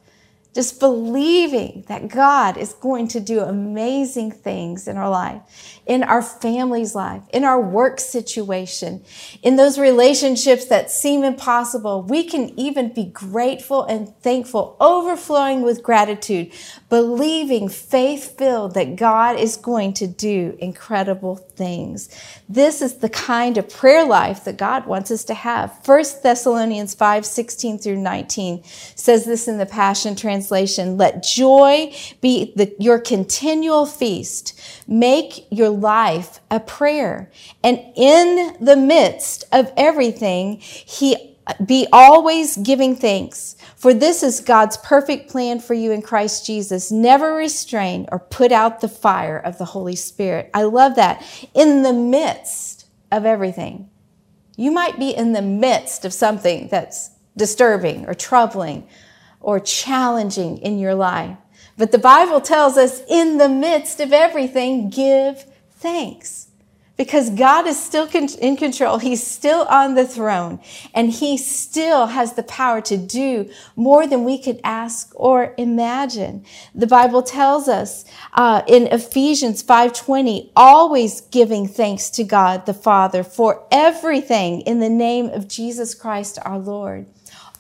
just 0.55 0.79
believing 0.79 1.85
that 1.89 2.07
God 2.09 2.57
is 2.57 2.75
going 2.75 3.09
to 3.09 3.21
do 3.21 3.41
amazing 3.41 4.31
things 4.31 4.87
in 4.87 4.97
our 4.97 5.11
life, 5.11 5.81
in 5.85 6.05
our 6.05 6.23
family's 6.23 6.95
life, 6.95 7.23
in 7.33 7.43
our 7.43 7.61
work 7.61 7.99
situation, 7.99 9.05
in 9.43 9.57
those 9.57 9.79
relationships 9.79 10.67
that 10.67 10.93
seem 10.93 11.25
impossible. 11.25 12.03
We 12.03 12.23
can 12.23 12.57
even 12.59 12.93
be 12.93 13.05
grateful 13.05 13.83
and 13.85 14.17
thankful, 14.21 14.77
overflowing 14.79 15.63
with 15.63 15.83
gratitude, 15.83 16.53
believing, 16.89 17.69
faith 17.69 18.39
filled 18.39 18.75
that 18.75 18.95
God 18.95 19.37
is 19.37 19.57
going 19.57 19.93
to 19.95 20.07
do 20.07 20.57
incredible 20.61 21.35
things. 21.35 22.09
This 22.49 22.81
is 22.81 22.99
the 22.99 23.09
kind 23.09 23.59
of 23.59 23.69
prayer 23.69 24.05
life 24.05 24.45
that 24.45 24.57
God 24.57 24.87
wants 24.87 25.11
us 25.11 25.25
to 25.25 25.35
have. 25.35 25.81
1 25.85 26.05
Thessalonians 26.23 26.95
5 26.95 27.27
16 27.27 27.79
through 27.79 27.97
19 27.97 28.63
says 28.65 29.25
this 29.25 29.49
in 29.49 29.59
the 29.59 29.67
Passion 29.67 30.15
Translation 30.45 30.99
Let 30.99 31.23
joy 31.23 31.95
be 32.21 32.53
the, 32.55 32.75
your 32.79 32.99
continual 32.99 33.87
feast. 33.87 34.61
Make 34.87 35.47
your 35.51 35.71
life 35.71 36.41
a 36.51 36.61
prayer. 36.61 37.31
And 37.63 37.81
in 37.97 38.57
the 38.61 38.77
midst 38.77 39.45
of 39.53 39.73
everything, 39.75 40.59
He 40.61 41.37
be 41.65 41.87
always 41.93 42.59
giving 42.59 42.95
thanks, 42.95 43.57
for 43.77 43.95
this 43.95 44.23
is 44.23 44.41
God's 44.41 44.77
perfect 44.79 45.31
plan 45.31 45.61
for 45.61 45.75
you 45.75 45.93
in 45.93 46.03
Christ 46.03 46.47
Jesus. 46.47 46.91
Never 46.91 47.35
restrain 47.35 48.07
or 48.13 48.19
put 48.19 48.53
out 48.53 48.81
the 48.81 48.89
fire 48.89 49.39
of 49.39 49.57
the 49.57 49.67
Holy 49.67 49.97
Spirit. 49.97 50.51
I 50.53 50.63
love 50.63 50.97
that. 50.97 51.23
In 51.55 51.83
the 51.83 51.93
midst 51.93 52.87
of 53.11 53.25
everything, 53.25 53.89
you 54.57 54.71
might 54.71 54.99
be 54.99 55.15
in 55.15 55.33
the 55.33 55.43
midst 55.43 56.05
of 56.05 56.13
something 56.13 56.69
that's 56.69 57.11
disturbing 57.37 58.07
or 58.07 58.15
troubling 58.15 58.87
or 59.45 59.61
challenging 59.61 60.59
in 60.59 60.79
your 60.79 60.95
life. 60.95 61.37
But 61.77 61.93
the 61.93 61.99
Bible 61.99 62.41
tells 62.41 62.77
us 62.77 63.03
in 63.09 63.39
the 63.39 63.49
midst 63.49 64.01
of 64.01 64.13
everything, 64.13 64.91
give 64.91 65.45
thanks 65.71 66.49
because 66.97 67.31
God 67.31 67.67
is 67.67 67.83
still 67.83 68.09
in 68.39 68.57
control. 68.57 68.99
He's 68.99 69.27
still 69.27 69.63
on 69.65 69.95
the 69.95 70.07
throne 70.07 70.61
and 70.95 71.11
he 71.11 71.37
still 71.37 72.07
has 72.07 72.35
the 72.35 72.45
power 72.45 72.81
to 72.83 72.97
do 72.97 73.51
more 73.75 74.07
than 74.07 74.25
we 74.25 74.39
could 74.41 74.61
ask 74.63 75.13
or 75.17 75.55
imagine. 75.59 76.45
The 76.75 76.87
Bible 76.87 77.23
tells 77.23 77.69
us 77.69 78.05
uh, 78.35 78.63
in 78.69 78.87
Ephesians 78.87 79.63
5:20, 79.63 80.53
always 80.55 81.21
giving 81.21 81.67
thanks 81.67 82.11
to 82.11 82.25
God 82.25 82.67
the 82.67 82.75
Father 82.75 83.25
for 83.25 83.67
everything 83.73 84.61
in 84.61 84.79
the 84.79 84.89
name 84.89 85.27
of 85.31 85.49
Jesus 85.49 85.95
Christ 85.95 86.39
our 86.43 86.59
Lord. 86.59 87.07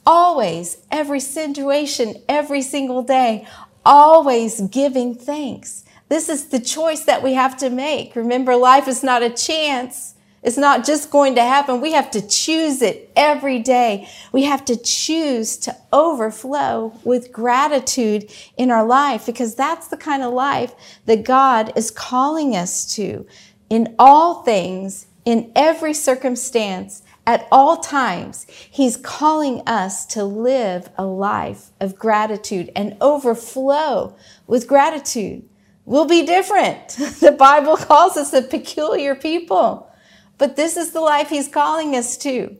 Always, 0.06 0.78
every 0.90 1.20
situation, 1.20 2.22
every 2.28 2.62
single 2.62 3.02
day, 3.02 3.46
always 3.84 4.60
giving 4.62 5.14
thanks. 5.14 5.84
This 6.08 6.28
is 6.28 6.48
the 6.48 6.60
choice 6.60 7.04
that 7.04 7.22
we 7.22 7.34
have 7.34 7.56
to 7.58 7.70
make. 7.70 8.14
Remember, 8.14 8.54
life 8.56 8.86
is 8.86 9.02
not 9.02 9.22
a 9.22 9.30
chance. 9.30 10.14
It's 10.42 10.58
not 10.58 10.84
just 10.84 11.10
going 11.10 11.36
to 11.36 11.40
happen. 11.40 11.80
We 11.80 11.92
have 11.92 12.10
to 12.10 12.20
choose 12.20 12.82
it 12.82 13.10
every 13.16 13.60
day. 13.60 14.06
We 14.30 14.42
have 14.42 14.62
to 14.66 14.76
choose 14.76 15.56
to 15.58 15.74
overflow 15.90 16.92
with 17.02 17.32
gratitude 17.32 18.30
in 18.58 18.70
our 18.70 18.84
life 18.84 19.24
because 19.24 19.54
that's 19.54 19.88
the 19.88 19.96
kind 19.96 20.22
of 20.22 20.34
life 20.34 20.74
that 21.06 21.24
God 21.24 21.72
is 21.76 21.90
calling 21.90 22.54
us 22.54 22.94
to 22.96 23.26
in 23.70 23.94
all 23.98 24.42
things, 24.42 25.06
in 25.24 25.50
every 25.56 25.94
circumstance, 25.94 27.02
at 27.26 27.48
all 27.50 27.78
times. 27.78 28.46
He's 28.48 28.96
calling 28.96 29.62
us 29.66 30.04
to 30.06 30.24
live 30.24 30.90
a 30.96 31.04
life 31.04 31.70
of 31.80 31.98
gratitude 31.98 32.70
and 32.76 32.96
overflow 33.00 34.14
with 34.46 34.68
gratitude 34.68 35.48
We'll 35.84 36.06
be 36.06 36.24
different. 36.24 36.96
The 37.24 37.32
Bible 37.32 37.76
calls 37.76 38.16
us 38.16 38.32
a 38.32 38.42
peculiar 38.42 39.14
people. 39.14 39.90
But 40.38 40.56
this 40.56 40.76
is 40.76 40.92
the 40.92 41.00
life 41.00 41.28
He's 41.28 41.48
calling 41.48 41.94
us 41.94 42.16
to. 42.18 42.56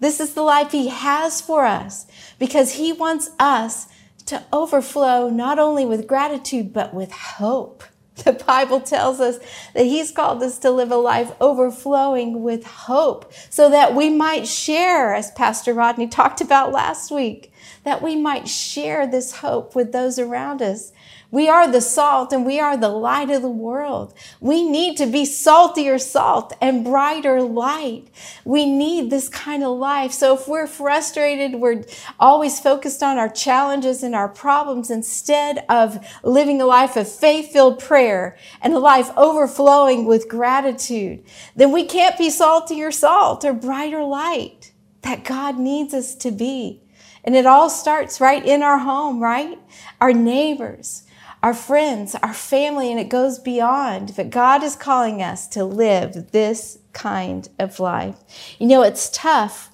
This 0.00 0.20
is 0.20 0.34
the 0.34 0.42
life 0.42 0.72
He 0.72 0.88
has 0.88 1.40
for 1.40 1.64
us 1.64 2.06
because 2.38 2.74
He 2.74 2.92
wants 2.92 3.30
us 3.38 3.86
to 4.26 4.42
overflow 4.52 5.28
not 5.28 5.58
only 5.58 5.84
with 5.84 6.06
gratitude, 6.06 6.72
but 6.72 6.94
with 6.94 7.12
hope. 7.12 7.84
The 8.24 8.32
Bible 8.32 8.80
tells 8.80 9.20
us 9.20 9.38
that 9.74 9.84
He's 9.84 10.10
called 10.10 10.42
us 10.42 10.58
to 10.58 10.70
live 10.70 10.90
a 10.90 10.96
life 10.96 11.32
overflowing 11.40 12.42
with 12.42 12.64
hope 12.64 13.32
so 13.50 13.70
that 13.70 13.94
we 13.94 14.10
might 14.10 14.46
share, 14.46 15.14
as 15.14 15.30
Pastor 15.32 15.74
Rodney 15.74 16.08
talked 16.08 16.40
about 16.40 16.72
last 16.72 17.10
week, 17.10 17.52
that 17.84 18.02
we 18.02 18.16
might 18.16 18.48
share 18.48 19.06
this 19.06 19.36
hope 19.36 19.74
with 19.74 19.92
those 19.92 20.18
around 20.18 20.62
us. 20.62 20.92
We 21.32 21.48
are 21.48 21.66
the 21.66 21.80
salt 21.80 22.30
and 22.34 22.44
we 22.44 22.60
are 22.60 22.76
the 22.76 22.90
light 22.90 23.30
of 23.30 23.40
the 23.40 23.48
world. 23.48 24.12
We 24.38 24.68
need 24.68 24.98
to 24.98 25.06
be 25.06 25.24
saltier 25.24 25.98
salt 25.98 26.52
and 26.60 26.84
brighter 26.84 27.40
light. 27.40 28.08
We 28.44 28.66
need 28.66 29.08
this 29.08 29.30
kind 29.30 29.64
of 29.64 29.78
life. 29.78 30.12
So 30.12 30.34
if 30.34 30.46
we're 30.46 30.66
frustrated, 30.66 31.54
we're 31.54 31.84
always 32.20 32.60
focused 32.60 33.02
on 33.02 33.16
our 33.16 33.30
challenges 33.30 34.02
and 34.02 34.14
our 34.14 34.28
problems 34.28 34.90
instead 34.90 35.64
of 35.70 36.06
living 36.22 36.60
a 36.60 36.66
life 36.66 36.96
of 36.96 37.10
faith-filled 37.10 37.78
prayer 37.78 38.36
and 38.60 38.74
a 38.74 38.78
life 38.78 39.08
overflowing 39.16 40.04
with 40.04 40.28
gratitude, 40.28 41.24
then 41.56 41.72
we 41.72 41.86
can't 41.86 42.18
be 42.18 42.28
saltier 42.28 42.90
salt 42.90 43.42
or 43.42 43.54
brighter 43.54 44.04
light 44.04 44.72
that 45.00 45.24
God 45.24 45.58
needs 45.58 45.94
us 45.94 46.14
to 46.16 46.30
be. 46.30 46.82
And 47.24 47.34
it 47.34 47.46
all 47.46 47.70
starts 47.70 48.20
right 48.20 48.44
in 48.44 48.62
our 48.62 48.78
home, 48.78 49.18
right? 49.18 49.58
Our 49.98 50.12
neighbors 50.12 51.04
our 51.42 51.54
friends, 51.54 52.14
our 52.22 52.32
family, 52.34 52.90
and 52.90 53.00
it 53.00 53.08
goes 53.08 53.38
beyond. 53.38 54.14
But 54.16 54.30
God 54.30 54.62
is 54.62 54.76
calling 54.76 55.22
us 55.22 55.48
to 55.48 55.64
live 55.64 56.30
this 56.30 56.78
kind 56.92 57.48
of 57.58 57.80
life. 57.80 58.16
You 58.58 58.68
know, 58.68 58.82
it's 58.82 59.10
tough 59.10 59.70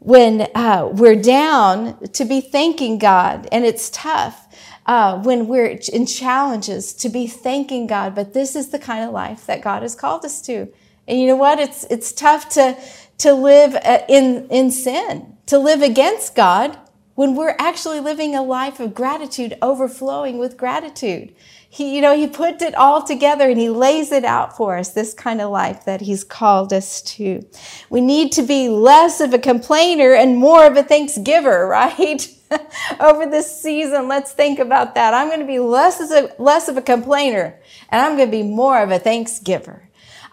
when 0.00 0.48
uh, 0.54 0.88
we're 0.92 1.20
down 1.20 1.98
to 2.08 2.24
be 2.24 2.40
thanking 2.40 2.98
God, 2.98 3.48
and 3.52 3.64
it's 3.64 3.90
tough. 3.90 4.46
Uh, 4.86 5.20
when 5.22 5.46
we're 5.46 5.78
in 5.92 6.06
challenges 6.06 6.94
to 6.94 7.10
be 7.10 7.26
thanking 7.26 7.86
God, 7.86 8.14
but 8.14 8.32
this 8.32 8.56
is 8.56 8.70
the 8.70 8.78
kind 8.78 9.04
of 9.04 9.10
life 9.12 9.44
that 9.44 9.60
God 9.60 9.82
has 9.82 9.94
called 9.94 10.24
us 10.24 10.40
to. 10.42 10.66
And 11.06 11.20
you 11.20 11.26
know 11.26 11.36
what? 11.36 11.60
It's 11.60 11.84
it's 11.90 12.10
tough 12.10 12.48
to 12.50 12.76
to 13.18 13.34
live 13.34 13.74
uh, 13.74 14.00
in 14.08 14.46
in 14.48 14.70
sin, 14.70 15.36
to 15.46 15.58
live 15.58 15.82
against 15.82 16.34
God, 16.34 16.78
when 17.18 17.34
we're 17.34 17.56
actually 17.58 17.98
living 17.98 18.32
a 18.36 18.40
life 18.40 18.78
of 18.78 18.94
gratitude, 18.94 19.58
overflowing 19.60 20.38
with 20.38 20.56
gratitude. 20.56 21.34
He, 21.68 21.96
you 21.96 22.00
know, 22.00 22.16
he 22.16 22.28
put 22.28 22.62
it 22.62 22.76
all 22.76 23.02
together 23.02 23.50
and 23.50 23.58
he 23.58 23.68
lays 23.68 24.12
it 24.12 24.24
out 24.24 24.56
for 24.56 24.78
us, 24.78 24.90
this 24.90 25.14
kind 25.14 25.40
of 25.40 25.50
life 25.50 25.84
that 25.84 26.00
he's 26.00 26.22
called 26.22 26.72
us 26.72 27.02
to. 27.16 27.44
We 27.90 28.00
need 28.00 28.30
to 28.34 28.42
be 28.42 28.68
less 28.68 29.20
of 29.20 29.34
a 29.34 29.38
complainer 29.40 30.14
and 30.14 30.36
more 30.36 30.64
of 30.64 30.76
a 30.76 30.84
thanksgiver, 30.84 31.66
right? 31.68 32.24
Over 33.00 33.26
this 33.26 33.62
season, 33.62 34.06
let's 34.06 34.30
think 34.30 34.60
about 34.60 34.94
that. 34.94 35.12
I'm 35.12 35.26
going 35.26 35.40
to 35.40 35.44
be 35.44 35.58
less, 35.58 36.00
as 36.00 36.12
a, 36.12 36.32
less 36.38 36.68
of 36.68 36.76
a 36.76 36.82
complainer 36.82 37.58
and 37.88 38.00
I'm 38.00 38.16
going 38.16 38.30
to 38.30 38.36
be 38.36 38.44
more 38.44 38.80
of 38.80 38.92
a 38.92 39.00
thanksgiver. 39.00 39.87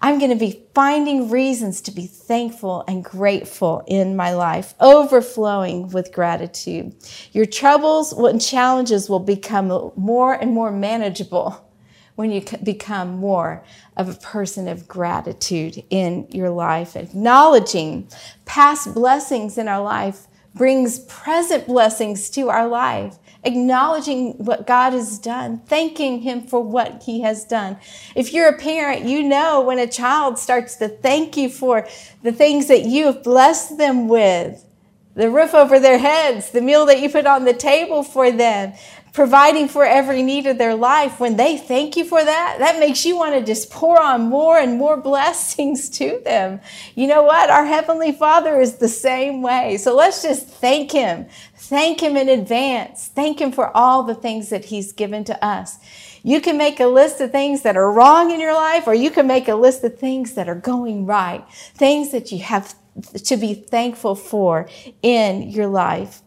I'm 0.06 0.20
going 0.20 0.30
to 0.30 0.36
be 0.36 0.62
finding 0.76 1.32
reasons 1.32 1.82
to 1.82 1.92
be 1.92 2.06
thankful 2.06 2.84
and 2.88 3.04
grateful 3.04 3.84
in 3.88 4.16
my 4.16 4.36
life, 4.36 4.76
overflowing 4.80 5.90
with 5.90 6.14
gratitude. 6.14 6.94
Your 7.32 7.48
troubles 7.48 8.14
and 8.14 8.40
challenges 8.40 9.10
will 9.10 9.20
become 9.20 9.92
more 9.96 10.34
and 10.36 10.52
more 10.52 10.72
manageable 10.72 11.68
when 12.14 12.30
you 12.30 12.44
become 12.62 13.16
more 13.16 13.64
of 13.98 14.08
a 14.08 14.20
person 14.20 14.68
of 14.68 14.88
gratitude 14.88 15.84
in 15.90 16.28
your 16.30 16.52
life. 16.52 16.96
Acknowledging 16.96 18.08
past 18.46 18.94
blessings 18.94 19.58
in 19.58 19.68
our 19.68 19.82
life 19.82 20.28
brings 20.54 21.00
present 21.00 21.66
blessings 21.66 22.30
to 22.30 22.52
our 22.52 22.68
life 22.68 23.18
acknowledging 23.46 24.34
what 24.34 24.68
God 24.68 24.94
has 24.94 25.20
done, 25.20 25.60
thanking 25.68 26.22
Him 26.22 26.42
for 26.42 26.62
what 26.62 27.04
He 27.04 27.22
has 27.22 27.46
done. 27.46 27.78
If 28.16 28.34
you're 28.34 28.50
a 28.50 28.58
parent, 28.58 29.06
you 29.06 29.24
know 29.24 29.62
when 29.62 29.80
a 29.80 29.88
child 29.88 30.40
starts 30.40 30.76
to 30.78 30.88
thank 30.88 31.38
you 31.38 31.50
for 31.50 31.88
the 32.24 32.32
things 32.32 32.68
that 32.68 32.84
you 32.86 33.06
have 33.06 33.24
blessed 33.24 33.78
them 33.78 34.08
with 34.08 34.66
the 35.16 35.30
roof 35.32 35.54
over 35.54 35.80
their 35.80 35.98
heads, 35.98 36.52
the 36.52 36.62
meal 36.62 36.86
that 36.86 37.00
you 37.00 37.10
put 37.10 37.26
on 37.26 37.46
the 37.46 37.54
table 37.54 38.04
for 38.04 38.32
them, 38.32 38.74
providing 39.14 39.70
for 39.70 39.86
every 39.86 40.22
need 40.22 40.46
of 40.46 40.58
their 40.58 40.76
life, 40.76 41.22
when 41.22 41.38
they 41.38 41.58
thank 41.58 41.96
you 41.96 42.04
for 42.04 42.22
that, 42.22 42.58
that 42.60 42.80
makes 42.80 43.06
you 43.06 43.16
want 43.16 43.34
to 43.34 43.42
just 43.42 43.72
pour 43.72 44.00
on 44.02 44.24
more 44.24 44.58
and 44.58 44.78
more 44.78 44.98
blessings 45.02 45.90
to 45.90 46.22
them. 46.26 46.60
You 46.96 47.08
know 47.08 47.24
what? 47.24 47.50
Our 47.50 47.66
Heavenly 47.66 48.12
Father 48.12 48.60
is 48.60 48.76
the 48.76 48.90
same 48.90 49.42
way. 49.42 49.78
So 49.78 49.96
let's 49.96 50.22
just 50.22 50.48
thank 50.48 50.92
Him. 50.92 51.28
Thank 51.68 52.02
Him 52.02 52.18
in 52.18 52.30
advance. 52.30 53.08
Thank 53.08 53.40
Him 53.40 53.52
for 53.52 53.76
all 53.76 54.04
the 54.04 54.16
things 54.16 54.50
that 54.50 54.66
He's 54.66 54.92
given 54.92 55.24
to 55.26 55.46
us. 55.46 55.78
You 56.24 56.42
can 56.42 56.58
make 56.58 56.80
a 56.80 56.88
list 56.88 57.22
of 57.22 57.32
things 57.32 57.62
that 57.64 57.78
are 57.78 57.92
wrong 57.92 58.32
in 58.32 58.40
your 58.40 58.54
life, 58.54 58.88
or 58.88 58.94
you 58.94 59.12
can 59.12 59.28
make 59.28 59.48
a 59.48 59.56
list 59.56 59.84
of 59.84 60.00
things 60.00 60.34
that 60.34 60.50
are 60.50 60.56
going 60.56 61.06
right, 61.06 61.46
things 61.76 62.12
that 62.12 62.32
you 62.32 62.40
have 62.40 62.76
to 63.26 63.38
be 63.38 63.54
thankful 63.54 64.16
for 64.16 64.70
in 65.02 65.50
your 65.50 65.68
life 65.68 66.22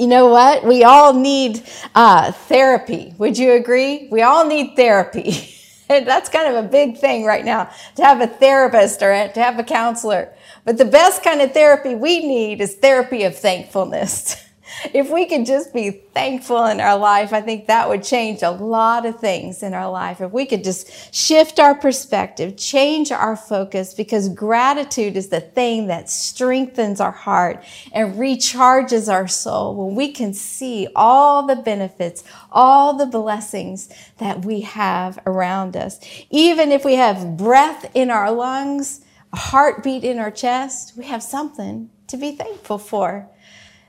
you 0.00 0.06
know 0.06 0.28
what? 0.28 0.64
We 0.64 0.82
all 0.82 1.12
need 1.12 1.62
uh, 1.94 2.32
therapy. 2.32 3.12
Would 3.18 3.36
you 3.36 3.52
agree? 3.52 4.08
We 4.10 4.22
all 4.22 4.46
need 4.46 4.74
therapy. 4.74 5.54
that's 5.88 6.30
kind 6.30 6.56
of 6.56 6.64
a 6.64 6.66
big 6.66 6.96
thing 6.96 7.26
right 7.26 7.44
now 7.44 7.68
to 7.96 8.02
have 8.02 8.22
a 8.22 8.26
therapist 8.26 9.02
or 9.02 9.12
to 9.12 9.42
have 9.42 9.58
a 9.58 9.62
counselor. 9.62 10.32
But 10.70 10.78
the 10.78 10.84
best 10.84 11.24
kind 11.24 11.42
of 11.42 11.52
therapy 11.52 11.96
we 11.96 12.24
need 12.24 12.60
is 12.60 12.76
therapy 12.76 13.24
of 13.24 13.36
thankfulness. 13.36 14.36
if 14.94 15.10
we 15.10 15.26
could 15.26 15.44
just 15.44 15.74
be 15.74 15.90
thankful 15.90 16.64
in 16.66 16.78
our 16.78 16.96
life, 16.96 17.32
I 17.32 17.40
think 17.40 17.66
that 17.66 17.88
would 17.88 18.04
change 18.04 18.42
a 18.42 18.52
lot 18.52 19.04
of 19.04 19.18
things 19.18 19.64
in 19.64 19.74
our 19.74 19.90
life. 19.90 20.20
If 20.20 20.30
we 20.30 20.46
could 20.46 20.62
just 20.62 21.12
shift 21.12 21.58
our 21.58 21.74
perspective, 21.74 22.56
change 22.56 23.10
our 23.10 23.34
focus, 23.34 23.94
because 23.94 24.28
gratitude 24.28 25.16
is 25.16 25.28
the 25.30 25.40
thing 25.40 25.88
that 25.88 26.08
strengthens 26.08 27.00
our 27.00 27.10
heart 27.10 27.64
and 27.92 28.14
recharges 28.14 29.12
our 29.12 29.26
soul 29.26 29.74
when 29.74 29.96
we 29.96 30.12
can 30.12 30.32
see 30.32 30.86
all 30.94 31.48
the 31.48 31.56
benefits, 31.56 32.22
all 32.52 32.96
the 32.96 33.06
blessings 33.06 33.88
that 34.18 34.44
we 34.44 34.60
have 34.60 35.18
around 35.26 35.76
us. 35.76 35.98
Even 36.30 36.70
if 36.70 36.84
we 36.84 36.94
have 36.94 37.36
breath 37.36 37.90
in 37.92 38.08
our 38.08 38.30
lungs, 38.30 39.00
a 39.32 39.36
heartbeat 39.36 40.04
in 40.04 40.18
our 40.18 40.30
chest, 40.30 40.94
we 40.96 41.04
have 41.04 41.22
something 41.22 41.90
to 42.08 42.16
be 42.16 42.32
thankful 42.32 42.78
for. 42.78 43.28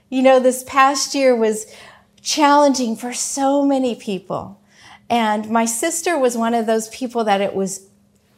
You 0.09 0.21
know, 0.21 0.39
this 0.39 0.63
past 0.63 1.15
year 1.15 1.35
was 1.35 1.73
challenging 2.21 2.95
for 2.95 3.13
so 3.13 3.65
many 3.65 3.95
people. 3.95 4.61
And 5.09 5.49
my 5.49 5.65
sister 5.65 6.17
was 6.17 6.37
one 6.37 6.53
of 6.53 6.65
those 6.65 6.89
people 6.89 7.23
that 7.25 7.41
it 7.41 7.53
was 7.53 7.89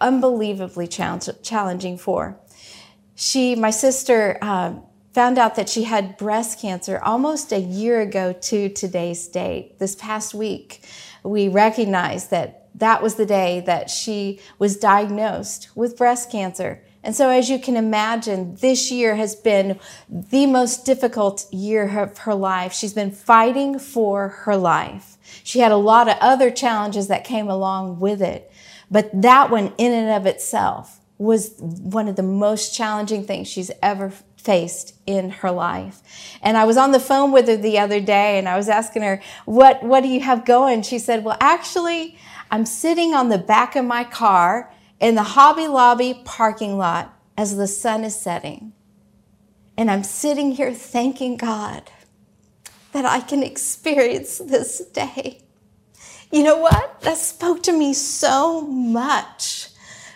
unbelievably 0.02 0.88
challenging 0.88 1.98
for. 1.98 2.38
She, 3.16 3.56
my 3.56 3.70
sister, 3.70 4.38
uh, 4.42 4.74
found 5.14 5.38
out 5.38 5.56
that 5.56 5.70
she 5.70 5.84
had 5.84 6.18
breast 6.18 6.60
cancer 6.60 7.00
almost 7.04 7.52
a 7.52 7.60
year 7.60 8.02
ago 8.02 8.34
to 8.34 8.70
today's 8.70 9.28
date. 9.28 9.78
This 9.78 9.96
past 9.96 10.34
week, 10.34 10.84
we 11.24 11.48
recognized 11.48 12.32
that 12.32 12.68
that 12.76 13.04
was 13.04 13.16
the 13.16 13.26
day 13.26 13.62
that 13.68 13.90
she 13.90 14.40
was 14.58 14.78
diagnosed 14.78 15.70
with 15.76 15.96
breast 15.96 16.32
cancer. 16.32 16.84
And 17.04 17.16
so, 17.16 17.30
as 17.30 17.50
you 17.50 17.60
can 17.60 17.76
imagine, 17.76 18.56
this 18.56 18.92
year 18.92 19.16
has 19.16 19.36
been 19.36 19.80
the 20.10 20.46
most 20.46 20.86
difficult 20.86 21.46
year 21.52 22.00
of 22.00 22.20
her 22.20 22.34
life. 22.34 22.72
She's 22.72 22.94
been 22.94 23.12
fighting 23.12 23.78
for 23.78 24.30
her 24.30 24.56
life. 24.56 25.18
She 25.44 25.60
had 25.60 25.72
a 25.72 25.78
lot 25.78 26.08
of 26.08 26.18
other 26.22 26.50
challenges 26.50 27.10
that 27.10 27.26
came 27.26 27.50
along 27.50 28.00
with 28.00 28.22
it. 28.22 28.52
But 28.90 29.10
that 29.22 29.50
one, 29.50 29.74
in 29.78 29.92
and 29.92 30.12
of 30.12 30.26
itself, 30.26 31.02
was 31.18 31.56
one 31.60 32.08
of 32.08 32.16
the 32.16 32.24
most 32.24 32.74
challenging 32.74 33.26
things 33.26 33.48
she's 33.48 33.72
ever 33.82 34.14
faced 34.38 34.96
in 35.08 35.30
her 35.30 35.52
life. 35.52 36.02
And 36.42 36.58
I 36.58 36.66
was 36.66 36.76
on 36.76 36.92
the 36.92 37.00
phone 37.00 37.32
with 37.32 37.48
her 37.48 37.56
the 37.56 37.80
other 37.80 38.02
day 38.02 38.38
and 38.38 38.48
I 38.48 38.58
was 38.58 38.68
asking 38.68 39.04
her, 39.04 39.22
what, 39.46 39.84
what 39.84 40.02
do 40.02 40.10
you 40.10 40.20
have 40.20 40.46
going? 40.46 40.82
She 40.82 41.00
said, 41.00 41.24
well, 41.24 41.38
actually, 41.40 42.18
I'm 42.52 42.66
sitting 42.66 43.14
on 43.14 43.30
the 43.30 43.38
back 43.38 43.76
of 43.76 43.86
my 43.86 44.04
car 44.04 44.73
in 45.00 45.16
the 45.16 45.24
Hobby 45.24 45.68
Lobby 45.68 46.22
parking 46.26 46.78
lot 46.78 47.18
as 47.38 47.58
the 47.58 47.68
sun 47.68 48.04
is 48.04 48.20
setting. 48.20 48.74
And 49.78 49.90
I'm 49.90 50.04
sitting 50.04 50.52
here 50.52 50.74
thanking 50.74 51.38
God 51.38 51.92
that 52.92 53.06
I 53.06 53.20
can 53.22 53.44
experience 53.44 54.38
this 54.38 54.86
day. 54.94 55.40
You 56.32 56.44
know 56.44 56.58
what? 56.58 57.02
That 57.02 57.18
spoke 57.18 57.64
to 57.64 57.72
me 57.72 57.94
so 57.94 58.62
much 58.62 59.70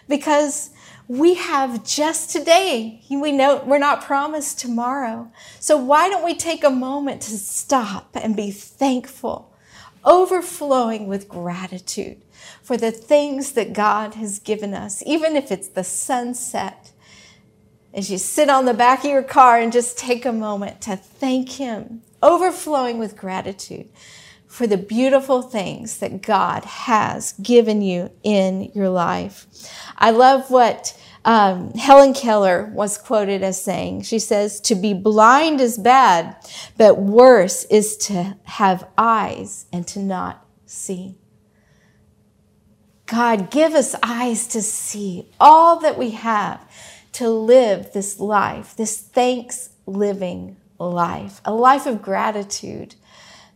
because 0.07 0.71
we 1.07 1.35
have 1.35 1.83
just 1.83 2.31
today. 2.31 3.01
We 3.09 3.31
know 3.31 3.63
we're 3.65 3.77
not 3.79 4.03
promised 4.03 4.59
tomorrow. 4.59 5.31
So 5.59 5.77
why 5.77 6.09
don't 6.09 6.25
we 6.25 6.35
take 6.35 6.63
a 6.63 6.69
moment 6.69 7.21
to 7.23 7.37
stop 7.37 8.15
and 8.15 8.35
be 8.35 8.51
thankful 8.51 9.46
overflowing 10.07 11.07
with 11.07 11.27
gratitude 11.27 12.23
for 12.63 12.77
the 12.77 12.91
things 12.91 13.51
that 13.51 13.73
God 13.73 14.15
has 14.15 14.39
given 14.39 14.73
us, 14.73 15.03
even 15.05 15.35
if 15.35 15.51
it's 15.51 15.67
the 15.67 15.83
sunset. 15.83 16.91
As 17.93 18.09
you 18.09 18.17
sit 18.17 18.49
on 18.49 18.65
the 18.65 18.73
back 18.73 18.99
of 19.03 19.11
your 19.11 19.23
car 19.23 19.59
and 19.59 19.71
just 19.71 19.97
take 19.97 20.25
a 20.25 20.31
moment 20.31 20.81
to 20.81 20.95
thank 20.95 21.51
Him, 21.51 22.03
overflowing 22.23 22.99
with 22.99 23.17
gratitude 23.17 23.89
for 24.47 24.65
the 24.65 24.77
beautiful 24.77 25.41
things 25.41 25.97
that 25.97 26.21
God 26.21 26.63
has 26.63 27.33
given 27.33 27.81
you 27.81 28.11
in 28.23 28.71
your 28.73 28.89
life. 28.89 29.45
I 29.97 30.11
love 30.11 30.49
what 30.49 30.99
um, 31.27 31.73
Helen 31.73 32.13
Keller 32.13 32.71
was 32.73 32.97
quoted 32.97 33.43
as 33.43 33.61
saying, 33.61 34.03
she 34.03 34.17
says, 34.17 34.61
to 34.61 34.75
be 34.75 34.93
blind 34.93 35.59
is 35.59 35.77
bad, 35.77 36.37
but 36.77 36.97
worse 36.97 37.65
is 37.65 37.97
to 37.97 38.37
have 38.45 38.87
eyes 38.97 39.65
and 39.73 39.85
to 39.89 39.99
not 39.99 40.47
see. 40.65 41.15
God, 43.07 43.51
give 43.51 43.73
us 43.73 43.93
eyes 44.01 44.47
to 44.47 44.61
see 44.61 45.29
all 45.37 45.81
that 45.81 45.97
we 45.97 46.11
have 46.11 46.65
to 47.13 47.29
live 47.29 47.91
this 47.91 48.21
life, 48.21 48.73
this 48.77 48.97
thanks 48.97 49.71
living 49.85 50.55
life, 50.79 51.41
a 51.43 51.53
life 51.53 51.85
of 51.85 52.01
gratitude, 52.01 52.95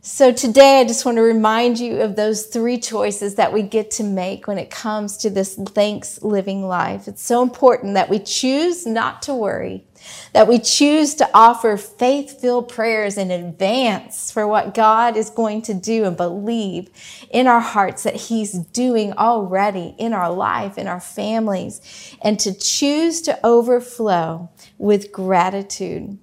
so 0.04 0.34
today 0.34 0.80
I 0.80 0.84
just 0.84 1.06
want 1.06 1.18
to 1.18 1.22
remind 1.22 1.80
you 1.80 2.02
of 2.02 2.16
those 2.16 2.48
three 2.48 2.80
choices 2.80 3.36
that 3.36 3.54
we 3.54 3.62
get 3.62 3.92
to 3.92 4.04
make 4.04 4.48
when 4.48 4.58
it 4.58 4.72
comes 4.72 5.16
to 5.18 5.30
this 5.30 5.54
thanks 5.54 6.24
living 6.24 6.68
life. 6.68 7.08
It's 7.08 7.22
so 7.22 7.44
important 7.44 7.94
that 7.94 8.10
we 8.10 8.18
choose 8.18 8.88
not 8.88 9.22
to 9.24 9.36
worry, 9.36 9.86
that 10.34 10.48
we 10.48 10.58
choose 10.58 11.14
to 11.16 11.30
offer 11.36 11.78
faith 11.78 12.42
filled 12.42 12.68
prayers 12.68 13.16
in 13.16 13.30
advance 13.30 14.32
for 14.32 14.48
what 14.48 14.74
God 14.74 15.16
is 15.16 15.30
going 15.30 15.62
to 15.64 15.76
do 15.76 16.06
and 16.06 16.18
believe 16.18 16.90
in 17.30 17.46
our 17.46 17.62
hearts 17.62 18.02
that 18.02 18.16
He's 18.16 18.54
doing 18.54 19.14
already 19.14 19.94
in 20.00 20.14
our 20.14 20.34
life, 20.34 20.80
in 20.80 20.88
our 20.88 21.00
families, 21.00 22.16
and 22.24 22.40
to 22.40 22.58
choose 22.58 23.22
to 23.22 23.40
overflow 23.46 24.50
with 24.80 25.12
gratitude. 25.12 26.18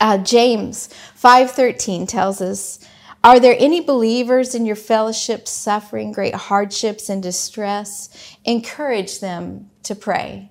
Uh, 0.00 0.18
James 0.18 0.88
5:13 1.14 2.06
tells 2.06 2.40
us, 2.40 2.78
"Are 3.24 3.40
there 3.40 3.56
any 3.58 3.80
believers 3.80 4.54
in 4.54 4.66
your 4.66 4.76
fellowship 4.76 5.48
suffering 5.48 6.12
great 6.12 6.34
hardships 6.34 7.08
and 7.08 7.22
distress? 7.22 8.08
Encourage 8.44 9.20
them 9.20 9.70
to 9.84 9.94
pray." 9.94 10.50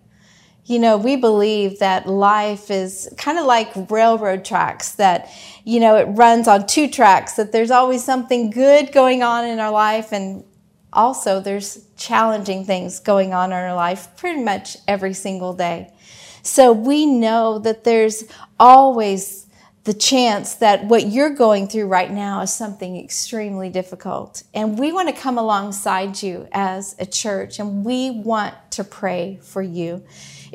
You 0.66 0.80
know, 0.80 0.98
we 0.98 1.16
believe 1.16 1.78
that 1.78 2.08
life 2.08 2.72
is 2.72 3.08
kind 3.18 3.38
of 3.38 3.46
like 3.46 3.70
railroad 3.92 4.44
tracks 4.44 4.94
that, 4.94 5.30
you 5.64 5.80
know, 5.80 5.96
it 5.96 6.06
runs 6.06 6.48
on 6.48 6.66
two 6.66 6.88
tracks, 6.88 7.34
that 7.34 7.52
there's 7.52 7.70
always 7.70 8.04
something 8.04 8.50
good 8.50 8.92
going 8.92 9.22
on 9.22 9.46
in 9.46 9.60
our 9.60 9.70
life 9.70 10.12
and 10.12 10.44
also 10.92 11.40
there's 11.40 11.86
challenging 11.98 12.66
things 12.66 13.00
going 13.00 13.32
on 13.32 13.52
in 13.52 13.58
our 13.58 13.76
life 13.76 14.08
pretty 14.16 14.42
much 14.44 14.78
every 14.88 15.14
single 15.14 15.54
day. 15.54 15.92
So 16.46 16.72
we 16.72 17.06
know 17.08 17.60
that 17.60 17.84
there's 17.84 18.24
always 18.60 19.45
the 19.86 19.94
chance 19.94 20.56
that 20.56 20.84
what 20.86 21.08
you're 21.08 21.30
going 21.30 21.68
through 21.68 21.86
right 21.86 22.12
now 22.12 22.42
is 22.42 22.52
something 22.52 22.98
extremely 22.98 23.70
difficult. 23.70 24.42
And 24.52 24.80
we 24.80 24.92
want 24.92 25.10
to 25.10 25.22
come 25.22 25.38
alongside 25.38 26.24
you 26.24 26.48
as 26.52 26.96
a 26.98 27.06
church 27.06 27.60
and 27.60 27.86
we 27.86 28.10
want 28.10 28.56
to 28.72 28.84
pray 28.84 29.40
for 29.44 29.62
you. 29.62 30.04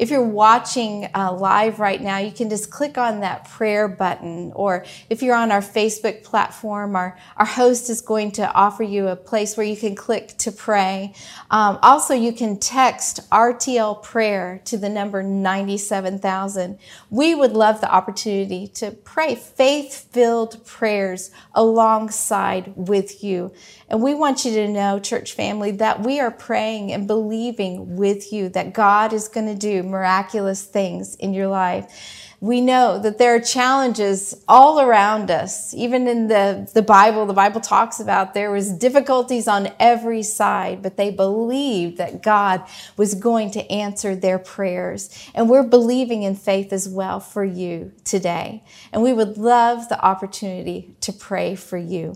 If 0.00 0.10
you're 0.10 0.26
watching 0.26 1.10
uh, 1.14 1.32
live 1.32 1.78
right 1.78 2.00
now, 2.00 2.16
you 2.16 2.32
can 2.32 2.48
just 2.48 2.70
click 2.70 2.96
on 2.96 3.20
that 3.20 3.48
prayer 3.50 3.86
button. 3.86 4.50
Or 4.54 4.86
if 5.10 5.22
you're 5.22 5.34
on 5.34 5.52
our 5.52 5.60
Facebook 5.60 6.22
platform, 6.22 6.96
our, 6.96 7.18
our 7.36 7.44
host 7.44 7.90
is 7.90 8.00
going 8.00 8.32
to 8.32 8.50
offer 8.52 8.82
you 8.82 9.08
a 9.08 9.16
place 9.16 9.58
where 9.58 9.66
you 9.66 9.76
can 9.76 9.94
click 9.94 10.28
to 10.38 10.52
pray. 10.52 11.12
Um, 11.50 11.78
also, 11.82 12.14
you 12.14 12.32
can 12.32 12.58
text 12.58 13.28
RTL 13.30 14.02
prayer 14.02 14.62
to 14.64 14.78
the 14.78 14.88
number 14.88 15.22
97,000. 15.22 16.78
We 17.10 17.34
would 17.34 17.52
love 17.52 17.82
the 17.82 17.92
opportunity 17.92 18.68
to 18.68 18.92
pray 18.92 19.19
faith 19.28 20.08
filled 20.12 20.64
prayers 20.66 21.30
alongside 21.54 22.72
with 22.76 23.22
you. 23.22 23.52
And 23.88 24.02
we 24.02 24.14
want 24.14 24.44
you 24.44 24.52
to 24.52 24.68
know, 24.68 24.98
church 24.98 25.32
family, 25.32 25.72
that 25.72 26.02
we 26.02 26.20
are 26.20 26.30
praying 26.30 26.92
and 26.92 27.06
believing 27.06 27.96
with 27.96 28.32
you 28.32 28.48
that 28.50 28.72
God 28.72 29.12
is 29.12 29.28
going 29.28 29.46
to 29.46 29.54
do 29.54 29.82
miraculous 29.82 30.64
things 30.64 31.14
in 31.16 31.34
your 31.34 31.48
life. 31.48 32.29
We 32.42 32.62
know 32.62 32.98
that 32.98 33.18
there 33.18 33.34
are 33.34 33.40
challenges 33.40 34.34
all 34.48 34.80
around 34.80 35.30
us. 35.30 35.74
Even 35.74 36.08
in 36.08 36.28
the, 36.28 36.70
the 36.72 36.80
Bible, 36.80 37.26
the 37.26 37.34
Bible 37.34 37.60
talks 37.60 38.00
about 38.00 38.32
there 38.32 38.50
was 38.50 38.72
difficulties 38.72 39.46
on 39.46 39.68
every 39.78 40.22
side, 40.22 40.82
but 40.82 40.96
they 40.96 41.10
believed 41.10 41.98
that 41.98 42.22
God 42.22 42.64
was 42.96 43.14
going 43.14 43.50
to 43.50 43.70
answer 43.70 44.16
their 44.16 44.38
prayers. 44.38 45.10
And 45.34 45.50
we're 45.50 45.62
believing 45.62 46.22
in 46.22 46.34
faith 46.34 46.72
as 46.72 46.88
well 46.88 47.20
for 47.20 47.44
you 47.44 47.92
today. 48.04 48.64
And 48.90 49.02
we 49.02 49.12
would 49.12 49.36
love 49.36 49.90
the 49.90 50.02
opportunity 50.02 50.94
to 51.02 51.12
pray 51.12 51.54
for 51.56 51.76
you. 51.76 52.14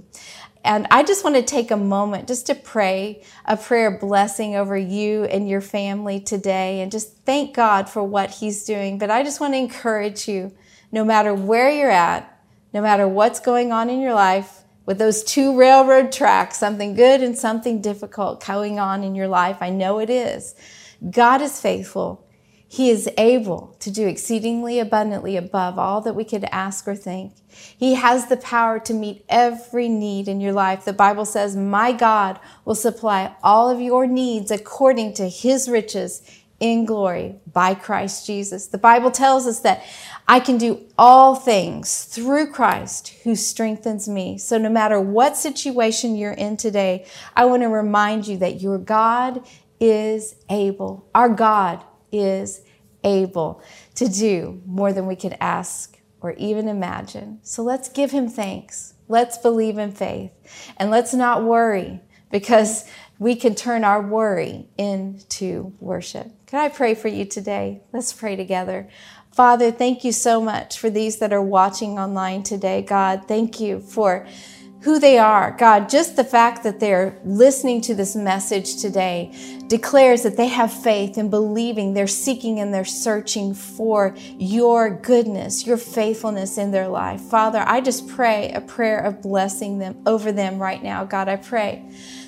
And 0.65 0.87
I 0.91 1.03
just 1.03 1.23
want 1.23 1.37
to 1.37 1.43
take 1.43 1.71
a 1.71 1.77
moment 1.77 2.27
just 2.27 2.47
to 2.47 2.55
pray 2.55 3.23
a 3.45 3.57
prayer 3.57 3.99
blessing 3.99 4.57
over 4.57 4.77
you 4.77 5.25
and 5.25 5.47
your 5.49 5.61
family 5.61 6.21
today 6.21 6.81
and 6.81 6.91
just 6.91 7.19
thank 7.27 7.55
God 7.55 7.89
for 7.89 8.03
what 8.03 8.31
He's 8.31 8.65
doing. 8.65 8.99
But 8.99 9.11
I 9.11 9.23
just 9.23 9.41
want 9.41 9.53
to 9.53 9.59
encourage 9.59 10.27
you 10.27 10.53
no 10.91 11.05
matter 11.05 11.35
where 11.35 11.71
you're 11.71 11.91
at, 11.91 12.41
no 12.73 12.81
matter 12.81 13.07
what's 13.07 13.41
going 13.41 13.73
on 13.73 13.91
in 13.91 14.01
your 14.01 14.15
life, 14.15 14.63
with 14.87 14.99
those 14.99 15.25
two 15.25 15.57
railroad 15.57 16.13
tracks, 16.13 16.59
something 16.59 16.95
good 16.95 17.23
and 17.23 17.39
something 17.39 17.81
difficult 17.81 18.45
going 18.45 18.79
on 18.79 19.03
in 19.03 19.15
your 19.15 19.29
life, 19.29 19.59
I 19.61 19.71
know 19.71 19.99
it 19.99 20.11
is. 20.11 20.55
God 21.11 21.41
is 21.41 21.61
faithful 21.61 22.24
he 22.69 22.91
is 22.91 23.09
able 23.17 23.77
to 23.81 23.91
do 23.91 24.07
exceedingly 24.07 24.81
abundantly 24.81 25.37
above 25.37 25.79
all 25.79 26.01
that 26.01 26.15
we 26.15 26.25
could 26.25 26.45
ask 26.51 26.89
or 26.89 26.97
think. 26.97 27.35
He 27.49 27.95
has 27.95 28.27
the 28.27 28.37
power 28.37 28.81
to 28.81 28.95
meet 28.95 29.25
every 29.29 29.89
need 29.89 30.27
in 30.27 30.41
your 30.41 30.53
life. 30.53 30.85
The 30.85 30.93
Bible 30.93 31.25
says, 31.25 31.55
My 31.55 31.93
God 31.93 32.41
will 32.65 32.75
supply 32.75 33.35
all 33.43 33.71
of 33.71 33.81
your 33.81 34.07
needs 34.07 34.51
according 34.51 35.15
to 35.15 35.29
his 35.29 35.69
riches 35.69 36.23
in 36.59 36.85
glory 36.85 37.37
by 37.53 37.75
Christ 37.75 38.27
Jesus. 38.27 38.67
The 38.69 38.79
Bible 38.79 39.11
tells 39.11 39.47
us 39.47 39.61
that 39.61 39.85
I 40.27 40.41
can 40.41 40.57
do 40.57 40.85
all 40.97 41.35
things 41.35 42.05
through 42.05 42.53
Christ 42.53 43.09
who 43.25 43.37
strengthens 43.37 44.09
me. 44.09 44.39
So 44.39 44.57
no 44.57 44.71
matter 44.71 45.01
what 45.01 45.37
situation 45.37 46.17
you're 46.17 46.33
in 46.33 46.57
today, 46.57 47.07
I 47.37 47.45
want 47.45 47.63
to 47.63 47.69
remind 47.69 48.27
you 48.27 48.39
that 48.39 48.61
your 48.61 48.79
God 48.79 49.47
is 49.79 50.37
able. 50.49 51.07
Our 51.15 51.29
God 51.29 51.85
is 52.21 52.63
able 53.03 53.63
to 53.95 54.09
do 54.09 54.63
more 54.67 54.93
than 54.93 55.07
we 55.07 55.17
could 55.17 55.37
ask 55.41 55.99
or 56.21 56.33
even 56.33 56.69
imagine. 56.69 57.39
So 57.43 57.63
let's 57.63 57.89
give 57.89 58.11
him 58.11 58.29
thanks. 58.29 58.95
Let's 59.09 59.37
believe 59.37 59.77
in 59.77 59.93
faith. 59.93 60.33
And 60.79 60.91
let's 60.91 61.13
not 61.13 61.45
worry 61.45 62.01
because 62.31 62.89
we 63.19 63.37
can 63.37 63.55
turn 63.55 63.85
our 63.85 64.03
worry 64.03 64.67
into 64.79 65.73
worship. 65.81 66.33
Can 66.47 66.61
I 66.61 66.69
pray 66.69 66.95
for 66.95 67.09
you 67.09 67.25
today? 67.25 67.83
Let's 67.93 68.13
pray 68.13 68.37
together. 68.37 68.89
Father, 69.33 69.71
thank 69.71 70.05
you 70.05 70.13
so 70.13 70.41
much 70.41 70.79
for 70.79 70.89
these 70.89 71.19
that 71.19 71.33
are 71.33 71.43
watching 71.43 71.99
online 71.99 72.43
today. 72.43 72.83
God, 72.83 73.27
thank 73.27 73.61
you 73.61 73.81
for 73.81 74.27
who 74.85 74.99
they 74.99 75.19
are. 75.19 75.51
God, 75.59 75.89
just 75.89 76.15
the 76.15 76.25
fact 76.25 76.63
that 76.63 76.79
they're 76.79 77.19
listening 77.25 77.81
to 77.83 77.95
this 77.95 78.15
message 78.15 78.83
today 78.83 79.35
declares 79.67 80.23
that 80.25 80.37
they 80.37 80.49
have 80.49 80.71
faith 80.71 81.17
and 81.17 81.31
believing, 81.31 81.95
they're 81.95 82.07
seeking 82.07 82.61
and 82.61 82.73
they're 82.73 82.85
searching 82.85 83.55
for 83.55 84.15
your 84.39 84.91
goodness, 84.91 85.67
your 85.67 85.79
faithfulness 85.79 86.59
in 86.59 86.71
their 86.71 86.87
life. 86.87 87.23
Father, 87.23 87.65
I 87.67 87.81
just 87.81 88.07
pray 88.09 88.53
a 88.53 88.61
prayer 88.61 88.99
of 88.99 89.23
blessing 89.23 89.79
them 89.79 89.97
over 90.05 90.33
them 90.33 90.59
right 90.59 90.83
now. 90.83 91.07
God, 91.07 91.31
I 91.31 91.37
pray 91.37 91.83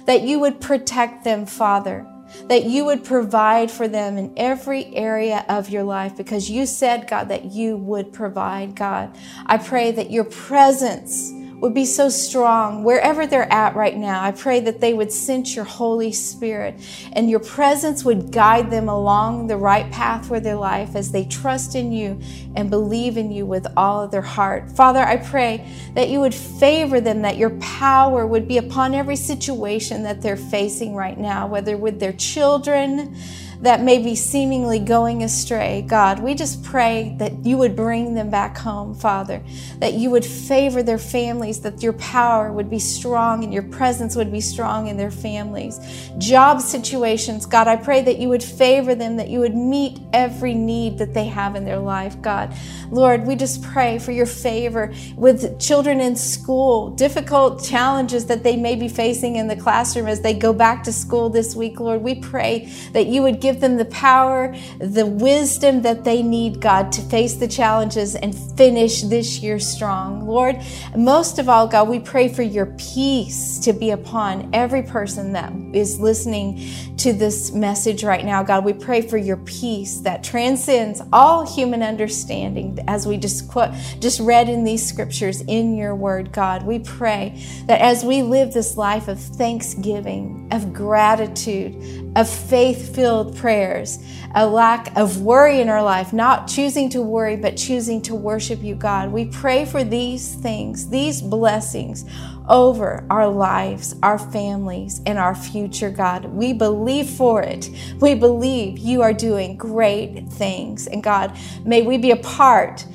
that 0.06 0.22
you 0.22 0.38
would 0.40 0.58
protect 0.58 1.24
them, 1.24 1.44
Father 1.44 2.06
that 2.48 2.64
you 2.64 2.84
would 2.84 3.04
provide 3.04 3.70
for 3.70 3.88
them 3.88 4.18
in 4.18 4.32
every 4.36 4.94
area 4.94 5.44
of 5.48 5.70
your 5.70 5.84
life 5.84 6.16
because 6.16 6.50
you 6.50 6.66
said, 6.66 7.08
God, 7.08 7.28
that 7.28 7.46
you 7.46 7.76
would 7.76 8.12
provide, 8.12 8.74
God. 8.74 9.16
I 9.46 9.58
pray 9.58 9.92
that 9.92 10.10
your 10.10 10.24
presence 10.24 11.32
would 11.60 11.72
be 11.72 11.84
so 11.86 12.08
strong 12.08 12.84
wherever 12.84 13.26
they're 13.26 13.50
at 13.52 13.74
right 13.74 13.96
now. 13.96 14.22
I 14.22 14.32
pray 14.32 14.60
that 14.60 14.80
they 14.80 14.92
would 14.92 15.10
sense 15.10 15.56
your 15.56 15.64
Holy 15.64 16.12
Spirit 16.12 16.74
and 17.12 17.30
your 17.30 17.40
presence 17.40 18.04
would 18.04 18.30
guide 18.30 18.70
them 18.70 18.88
along 18.88 19.46
the 19.46 19.56
right 19.56 19.90
path 19.90 20.28
for 20.28 20.38
their 20.38 20.56
life 20.56 20.94
as 20.94 21.12
they 21.12 21.24
trust 21.24 21.74
in 21.74 21.92
you 21.92 22.20
and 22.54 22.68
believe 22.68 23.16
in 23.16 23.32
you 23.32 23.46
with 23.46 23.66
all 23.76 24.02
of 24.02 24.10
their 24.10 24.22
heart. 24.22 24.70
Father, 24.70 25.00
I 25.00 25.16
pray 25.16 25.66
that 25.94 26.10
you 26.10 26.20
would 26.20 26.34
favor 26.34 27.00
them, 27.00 27.22
that 27.22 27.38
your 27.38 27.50
power 27.60 28.26
would 28.26 28.46
be 28.46 28.58
upon 28.58 28.94
every 28.94 29.16
situation 29.16 30.02
that 30.02 30.20
they're 30.20 30.36
facing 30.36 30.94
right 30.94 31.18
now, 31.18 31.46
whether 31.46 31.76
with 31.76 32.00
their 32.00 32.12
children 32.12 33.16
that 33.62 33.82
may 33.82 33.98
be 33.98 34.14
seemingly 34.14 34.78
going 34.78 35.22
astray, 35.22 35.84
God, 35.86 36.20
we 36.20 36.34
just 36.34 36.62
pray 36.62 37.16
that 37.18 37.44
you 37.44 37.56
would 37.58 37.74
bring 37.74 38.14
them 38.14 38.30
back 38.30 38.56
home, 38.56 38.94
Father, 38.94 39.42
that 39.78 39.94
you 39.94 40.10
would 40.10 40.24
favor 40.24 40.82
their 40.82 40.98
families, 40.98 41.60
that 41.60 41.82
your 41.82 41.94
power 41.94 42.52
would 42.52 42.68
be 42.68 42.78
strong 42.78 43.44
and 43.44 43.52
your 43.52 43.62
presence 43.62 44.16
would 44.16 44.30
be 44.30 44.40
strong 44.40 44.88
in 44.88 44.96
their 44.96 45.10
families. 45.10 45.80
Job 46.18 46.60
situations, 46.60 47.46
God, 47.46 47.68
I 47.68 47.76
pray 47.76 48.02
that 48.02 48.18
you 48.18 48.28
would 48.28 48.42
favor 48.42 48.94
them, 48.94 49.16
that 49.16 49.28
you 49.28 49.40
would 49.40 49.54
meet 49.54 49.98
every 50.12 50.54
need 50.54 50.98
that 50.98 51.14
they 51.14 51.26
have 51.26 51.56
in 51.56 51.64
their 51.64 51.78
life, 51.78 52.20
God. 52.20 52.54
Lord, 52.90 53.26
we 53.26 53.36
just 53.36 53.62
pray 53.62 53.98
for 53.98 54.12
your 54.12 54.26
favor 54.26 54.92
with 55.16 55.58
children 55.58 56.00
in 56.00 56.16
school, 56.16 56.90
difficult 56.90 57.64
challenges 57.64 58.26
that 58.26 58.42
they 58.42 58.56
may 58.56 58.76
be 58.76 58.88
facing 58.88 59.36
in 59.36 59.48
the 59.48 59.56
classroom 59.56 60.06
as 60.06 60.20
they 60.20 60.34
go 60.34 60.52
back 60.52 60.82
to 60.84 60.92
school 60.92 61.28
this 61.28 61.54
week, 61.56 61.80
Lord. 61.80 62.02
We 62.02 62.14
pray 62.14 62.72
that 62.92 63.06
you 63.06 63.22
would 63.22 63.40
give 63.46 63.60
them 63.60 63.76
the 63.76 63.84
power, 63.84 64.52
the 64.80 65.06
wisdom 65.06 65.82
that 65.82 66.02
they 66.02 66.20
need, 66.20 66.60
God, 66.60 66.90
to 66.90 67.00
face 67.02 67.34
the 67.34 67.46
challenges 67.46 68.16
and 68.16 68.34
finish 68.56 69.02
this 69.02 69.38
year 69.38 69.60
strong. 69.60 70.26
Lord, 70.26 70.56
most 70.96 71.38
of 71.38 71.48
all, 71.48 71.68
God, 71.68 71.88
we 71.88 72.00
pray 72.00 72.26
for 72.28 72.42
your 72.42 72.66
peace 72.76 73.60
to 73.60 73.72
be 73.72 73.90
upon 73.90 74.50
every 74.52 74.82
person 74.82 75.32
that 75.34 75.52
is 75.72 76.00
listening 76.00 76.68
to 76.96 77.12
this 77.12 77.52
message 77.52 78.02
right 78.02 78.24
now. 78.24 78.42
God, 78.42 78.64
we 78.64 78.72
pray 78.72 79.00
for 79.00 79.16
your 79.16 79.36
peace 79.36 80.00
that 80.00 80.24
transcends 80.24 81.00
all 81.12 81.46
human 81.46 81.84
understanding 81.84 82.76
as 82.88 83.06
we 83.06 83.16
just 83.16 83.48
quote, 83.48 83.70
just 84.00 84.18
read 84.18 84.48
in 84.48 84.64
these 84.64 84.84
scriptures 84.84 85.40
in 85.42 85.76
your 85.76 85.94
word, 85.94 86.32
God. 86.32 86.64
We 86.64 86.80
pray 86.80 87.40
that 87.66 87.80
as 87.80 88.04
we 88.04 88.22
live 88.22 88.52
this 88.52 88.76
life 88.76 89.06
of 89.06 89.20
thanksgiving, 89.20 90.48
of 90.50 90.72
gratitude, 90.72 92.05
of 92.16 92.28
faith 92.28 92.94
filled 92.94 93.36
prayers, 93.36 93.98
a 94.34 94.46
lack 94.46 94.96
of 94.96 95.20
worry 95.20 95.60
in 95.60 95.68
our 95.68 95.82
life, 95.82 96.14
not 96.14 96.48
choosing 96.48 96.88
to 96.88 97.02
worry, 97.02 97.36
but 97.36 97.56
choosing 97.58 98.00
to 98.00 98.14
worship 98.14 98.62
you, 98.62 98.74
God. 98.74 99.12
We 99.12 99.26
pray 99.26 99.66
for 99.66 99.84
these 99.84 100.34
things, 100.34 100.88
these 100.88 101.20
blessings 101.20 102.06
over 102.48 103.04
our 103.10 103.28
lives, 103.28 103.94
our 104.02 104.18
families, 104.18 105.02
and 105.04 105.18
our 105.18 105.34
future, 105.34 105.90
God. 105.90 106.24
We 106.24 106.54
believe 106.54 107.10
for 107.10 107.42
it. 107.42 107.70
We 108.00 108.14
believe 108.14 108.78
you 108.78 109.02
are 109.02 109.12
doing 109.12 109.56
great 109.56 110.26
things. 110.28 110.86
And 110.86 111.02
God, 111.02 111.36
may 111.64 111.82
we 111.82 111.98
be 111.98 112.12
a 112.12 112.16
part 112.16 112.86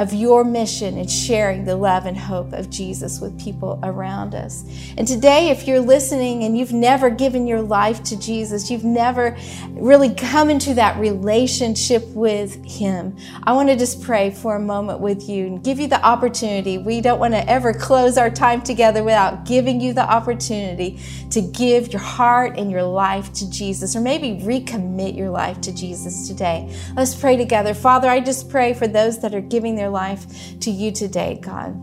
of 0.00 0.14
your 0.14 0.44
mission 0.44 0.96
in 0.96 1.06
sharing 1.06 1.66
the 1.66 1.76
love 1.76 2.06
and 2.06 2.16
hope 2.16 2.54
of 2.54 2.70
Jesus 2.70 3.20
with 3.20 3.38
people 3.38 3.78
around 3.82 4.34
us. 4.34 4.64
And 4.96 5.06
today, 5.06 5.50
if 5.50 5.68
you're 5.68 5.78
listening 5.78 6.42
and 6.44 6.56
you've 6.56 6.72
never 6.72 7.10
given 7.10 7.46
your 7.46 7.60
life 7.60 8.02
to 8.04 8.18
Jesus, 8.18 8.70
you've 8.70 8.82
never 8.82 9.36
really 9.72 10.14
come 10.14 10.48
into 10.48 10.72
that 10.72 10.98
relationship 10.98 12.06
with 12.08 12.64
Him, 12.64 13.14
I 13.44 13.52
want 13.52 13.68
to 13.68 13.76
just 13.76 14.02
pray 14.02 14.30
for 14.30 14.56
a 14.56 14.60
moment 14.60 15.00
with 15.00 15.28
you 15.28 15.46
and 15.46 15.62
give 15.62 15.78
you 15.78 15.86
the 15.86 16.02
opportunity. 16.02 16.78
We 16.78 17.02
don't 17.02 17.20
want 17.20 17.34
to 17.34 17.46
ever 17.46 17.74
close 17.74 18.16
our 18.16 18.30
time 18.30 18.62
together 18.62 19.04
without 19.04 19.44
giving 19.44 19.82
you 19.82 19.92
the 19.92 20.10
opportunity 20.10 20.98
to 21.28 21.42
give 21.42 21.92
your 21.92 22.00
heart 22.00 22.58
and 22.58 22.70
your 22.70 22.84
life 22.84 23.34
to 23.34 23.50
Jesus, 23.50 23.94
or 23.94 24.00
maybe 24.00 24.42
recommit 24.42 25.14
your 25.14 25.28
life 25.28 25.60
to 25.60 25.74
Jesus 25.74 26.26
today. 26.26 26.74
Let's 26.96 27.14
pray 27.14 27.36
together. 27.36 27.74
Father, 27.74 28.08
I 28.08 28.20
just 28.20 28.48
pray 28.48 28.72
for 28.72 28.88
those 28.88 29.18
that 29.20 29.34
are 29.34 29.42
giving 29.42 29.76
their 29.76 29.89
life 29.90 30.58
to 30.60 30.70
you 30.70 30.92
today, 30.92 31.38
God. 31.42 31.78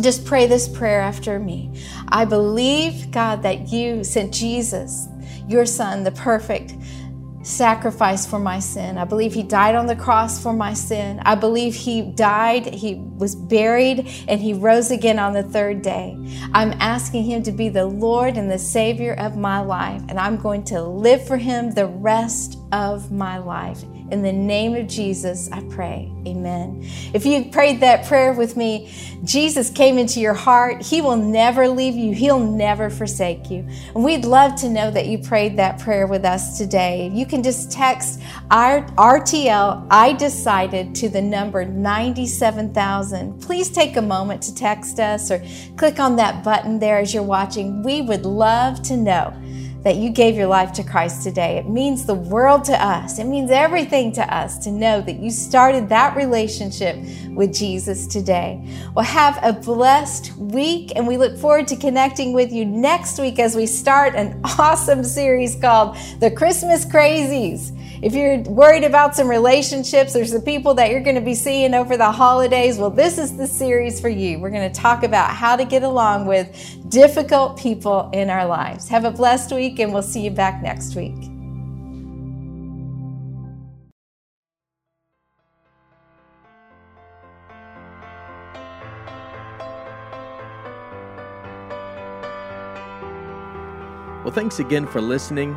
Just 0.00 0.24
pray 0.24 0.46
this 0.46 0.68
prayer 0.68 1.00
after 1.00 1.38
me. 1.38 1.72
I 2.08 2.24
believe, 2.24 3.10
God, 3.10 3.42
that 3.42 3.68
you 3.68 4.04
sent 4.04 4.32
Jesus, 4.32 5.08
your 5.48 5.66
son, 5.66 6.04
the 6.04 6.12
perfect 6.12 6.74
sacrifice 7.42 8.26
for 8.26 8.38
my 8.38 8.58
sin. 8.58 8.98
I 8.98 9.04
believe 9.04 9.32
he 9.32 9.42
died 9.42 9.74
on 9.74 9.86
the 9.86 9.96
cross 9.96 10.40
for 10.42 10.52
my 10.52 10.74
sin. 10.74 11.20
I 11.24 11.34
believe 11.34 11.74
he 11.74 12.02
died, 12.02 12.66
he 12.74 12.96
was 12.96 13.34
buried, 13.34 14.08
and 14.28 14.40
he 14.40 14.52
rose 14.52 14.90
again 14.90 15.18
on 15.18 15.32
the 15.32 15.42
third 15.42 15.82
day. 15.82 16.16
I'm 16.52 16.72
asking 16.80 17.24
him 17.24 17.42
to 17.44 17.52
be 17.52 17.68
the 17.68 17.86
Lord 17.86 18.36
and 18.36 18.50
the 18.50 18.58
Savior 18.58 19.14
of 19.14 19.36
my 19.36 19.60
life, 19.60 20.02
and 20.08 20.18
I'm 20.18 20.36
going 20.36 20.64
to 20.64 20.82
live 20.82 21.26
for 21.26 21.36
him 21.36 21.70
the 21.70 21.86
rest 21.86 22.57
of 22.72 23.10
my 23.10 23.38
life. 23.38 23.82
In 24.10 24.22
the 24.22 24.32
name 24.32 24.74
of 24.74 24.86
Jesus, 24.86 25.50
I 25.52 25.60
pray. 25.68 26.10
Amen. 26.26 26.80
If 27.12 27.26
you 27.26 27.46
prayed 27.46 27.80
that 27.80 28.06
prayer 28.06 28.32
with 28.32 28.56
me, 28.56 28.92
Jesus 29.24 29.70
came 29.70 29.98
into 29.98 30.20
your 30.20 30.34
heart. 30.34 30.80
He 30.82 31.02
will 31.02 31.16
never 31.16 31.68
leave 31.68 31.94
you, 31.94 32.14
He'll 32.14 32.38
never 32.38 32.88
forsake 32.90 33.50
you. 33.50 33.66
And 33.94 34.04
we'd 34.04 34.24
love 34.24 34.54
to 34.60 34.68
know 34.68 34.90
that 34.90 35.06
you 35.06 35.18
prayed 35.18 35.56
that 35.58 35.78
prayer 35.78 36.06
with 36.06 36.24
us 36.24 36.56
today. 36.56 37.10
You 37.12 37.26
can 37.26 37.42
just 37.42 37.70
text 37.70 38.20
RTL, 38.50 39.86
I 39.90 40.12
decided, 40.14 40.94
to 40.96 41.08
the 41.08 41.22
number 41.22 41.64
97,000. 41.64 43.40
Please 43.42 43.70
take 43.70 43.96
a 43.96 44.02
moment 44.02 44.42
to 44.42 44.54
text 44.54 45.00
us 45.00 45.30
or 45.30 45.42
click 45.76 46.00
on 46.00 46.16
that 46.16 46.42
button 46.42 46.78
there 46.78 46.98
as 46.98 47.12
you're 47.12 47.22
watching. 47.22 47.82
We 47.82 48.02
would 48.02 48.24
love 48.24 48.82
to 48.84 48.96
know 48.96 49.34
that 49.82 49.96
you 49.96 50.10
gave 50.10 50.34
your 50.34 50.46
life 50.46 50.72
to 50.72 50.82
Christ 50.82 51.22
today. 51.22 51.56
It 51.56 51.68
means 51.68 52.04
the 52.04 52.14
world 52.14 52.64
to 52.64 52.84
us. 52.84 53.18
It 53.18 53.24
means 53.24 53.50
everything 53.50 54.12
to 54.12 54.34
us 54.34 54.58
to 54.58 54.70
know 54.70 55.00
that 55.00 55.20
you 55.20 55.30
started 55.30 55.88
that 55.88 56.16
relationship 56.16 56.96
with 57.30 57.54
Jesus 57.54 58.06
today. 58.06 58.60
Well, 58.94 59.04
have 59.04 59.38
a 59.42 59.52
blessed 59.52 60.36
week, 60.36 60.92
and 60.96 61.06
we 61.06 61.16
look 61.16 61.38
forward 61.38 61.68
to 61.68 61.76
connecting 61.76 62.32
with 62.32 62.52
you 62.52 62.64
next 62.64 63.18
week 63.18 63.38
as 63.38 63.54
we 63.54 63.66
start 63.66 64.14
an 64.14 64.40
awesome 64.58 65.04
series 65.04 65.54
called 65.54 65.96
The 66.20 66.30
Christmas 66.30 66.84
Crazies. 66.84 67.74
If 68.00 68.14
you're 68.14 68.38
worried 68.42 68.84
about 68.84 69.16
some 69.16 69.28
relationships 69.28 70.14
or 70.14 70.24
some 70.24 70.42
people 70.42 70.74
that 70.74 70.90
you're 70.90 71.02
going 71.02 71.16
to 71.16 71.20
be 71.20 71.34
seeing 71.34 71.74
over 71.74 71.96
the 71.96 72.12
holidays, 72.12 72.78
well, 72.78 72.90
this 72.90 73.18
is 73.18 73.36
the 73.36 73.46
series 73.46 74.00
for 74.00 74.08
you. 74.08 74.38
We're 74.38 74.50
going 74.50 74.72
to 74.72 74.80
talk 74.80 75.02
about 75.02 75.30
how 75.30 75.56
to 75.56 75.64
get 75.64 75.82
along 75.82 76.26
with 76.26 76.88
difficult 76.88 77.58
people 77.58 78.08
in 78.12 78.30
our 78.30 78.46
lives. 78.46 78.88
Have 78.88 79.04
a 79.04 79.10
blessed 79.10 79.52
week, 79.52 79.80
and 79.80 79.92
we'll 79.92 80.02
see 80.02 80.20
you 80.20 80.30
back 80.30 80.62
next 80.62 80.94
week. 80.94 81.16
Well, 94.22 94.34
thanks 94.34 94.60
again 94.60 94.86
for 94.86 95.00
listening. 95.00 95.56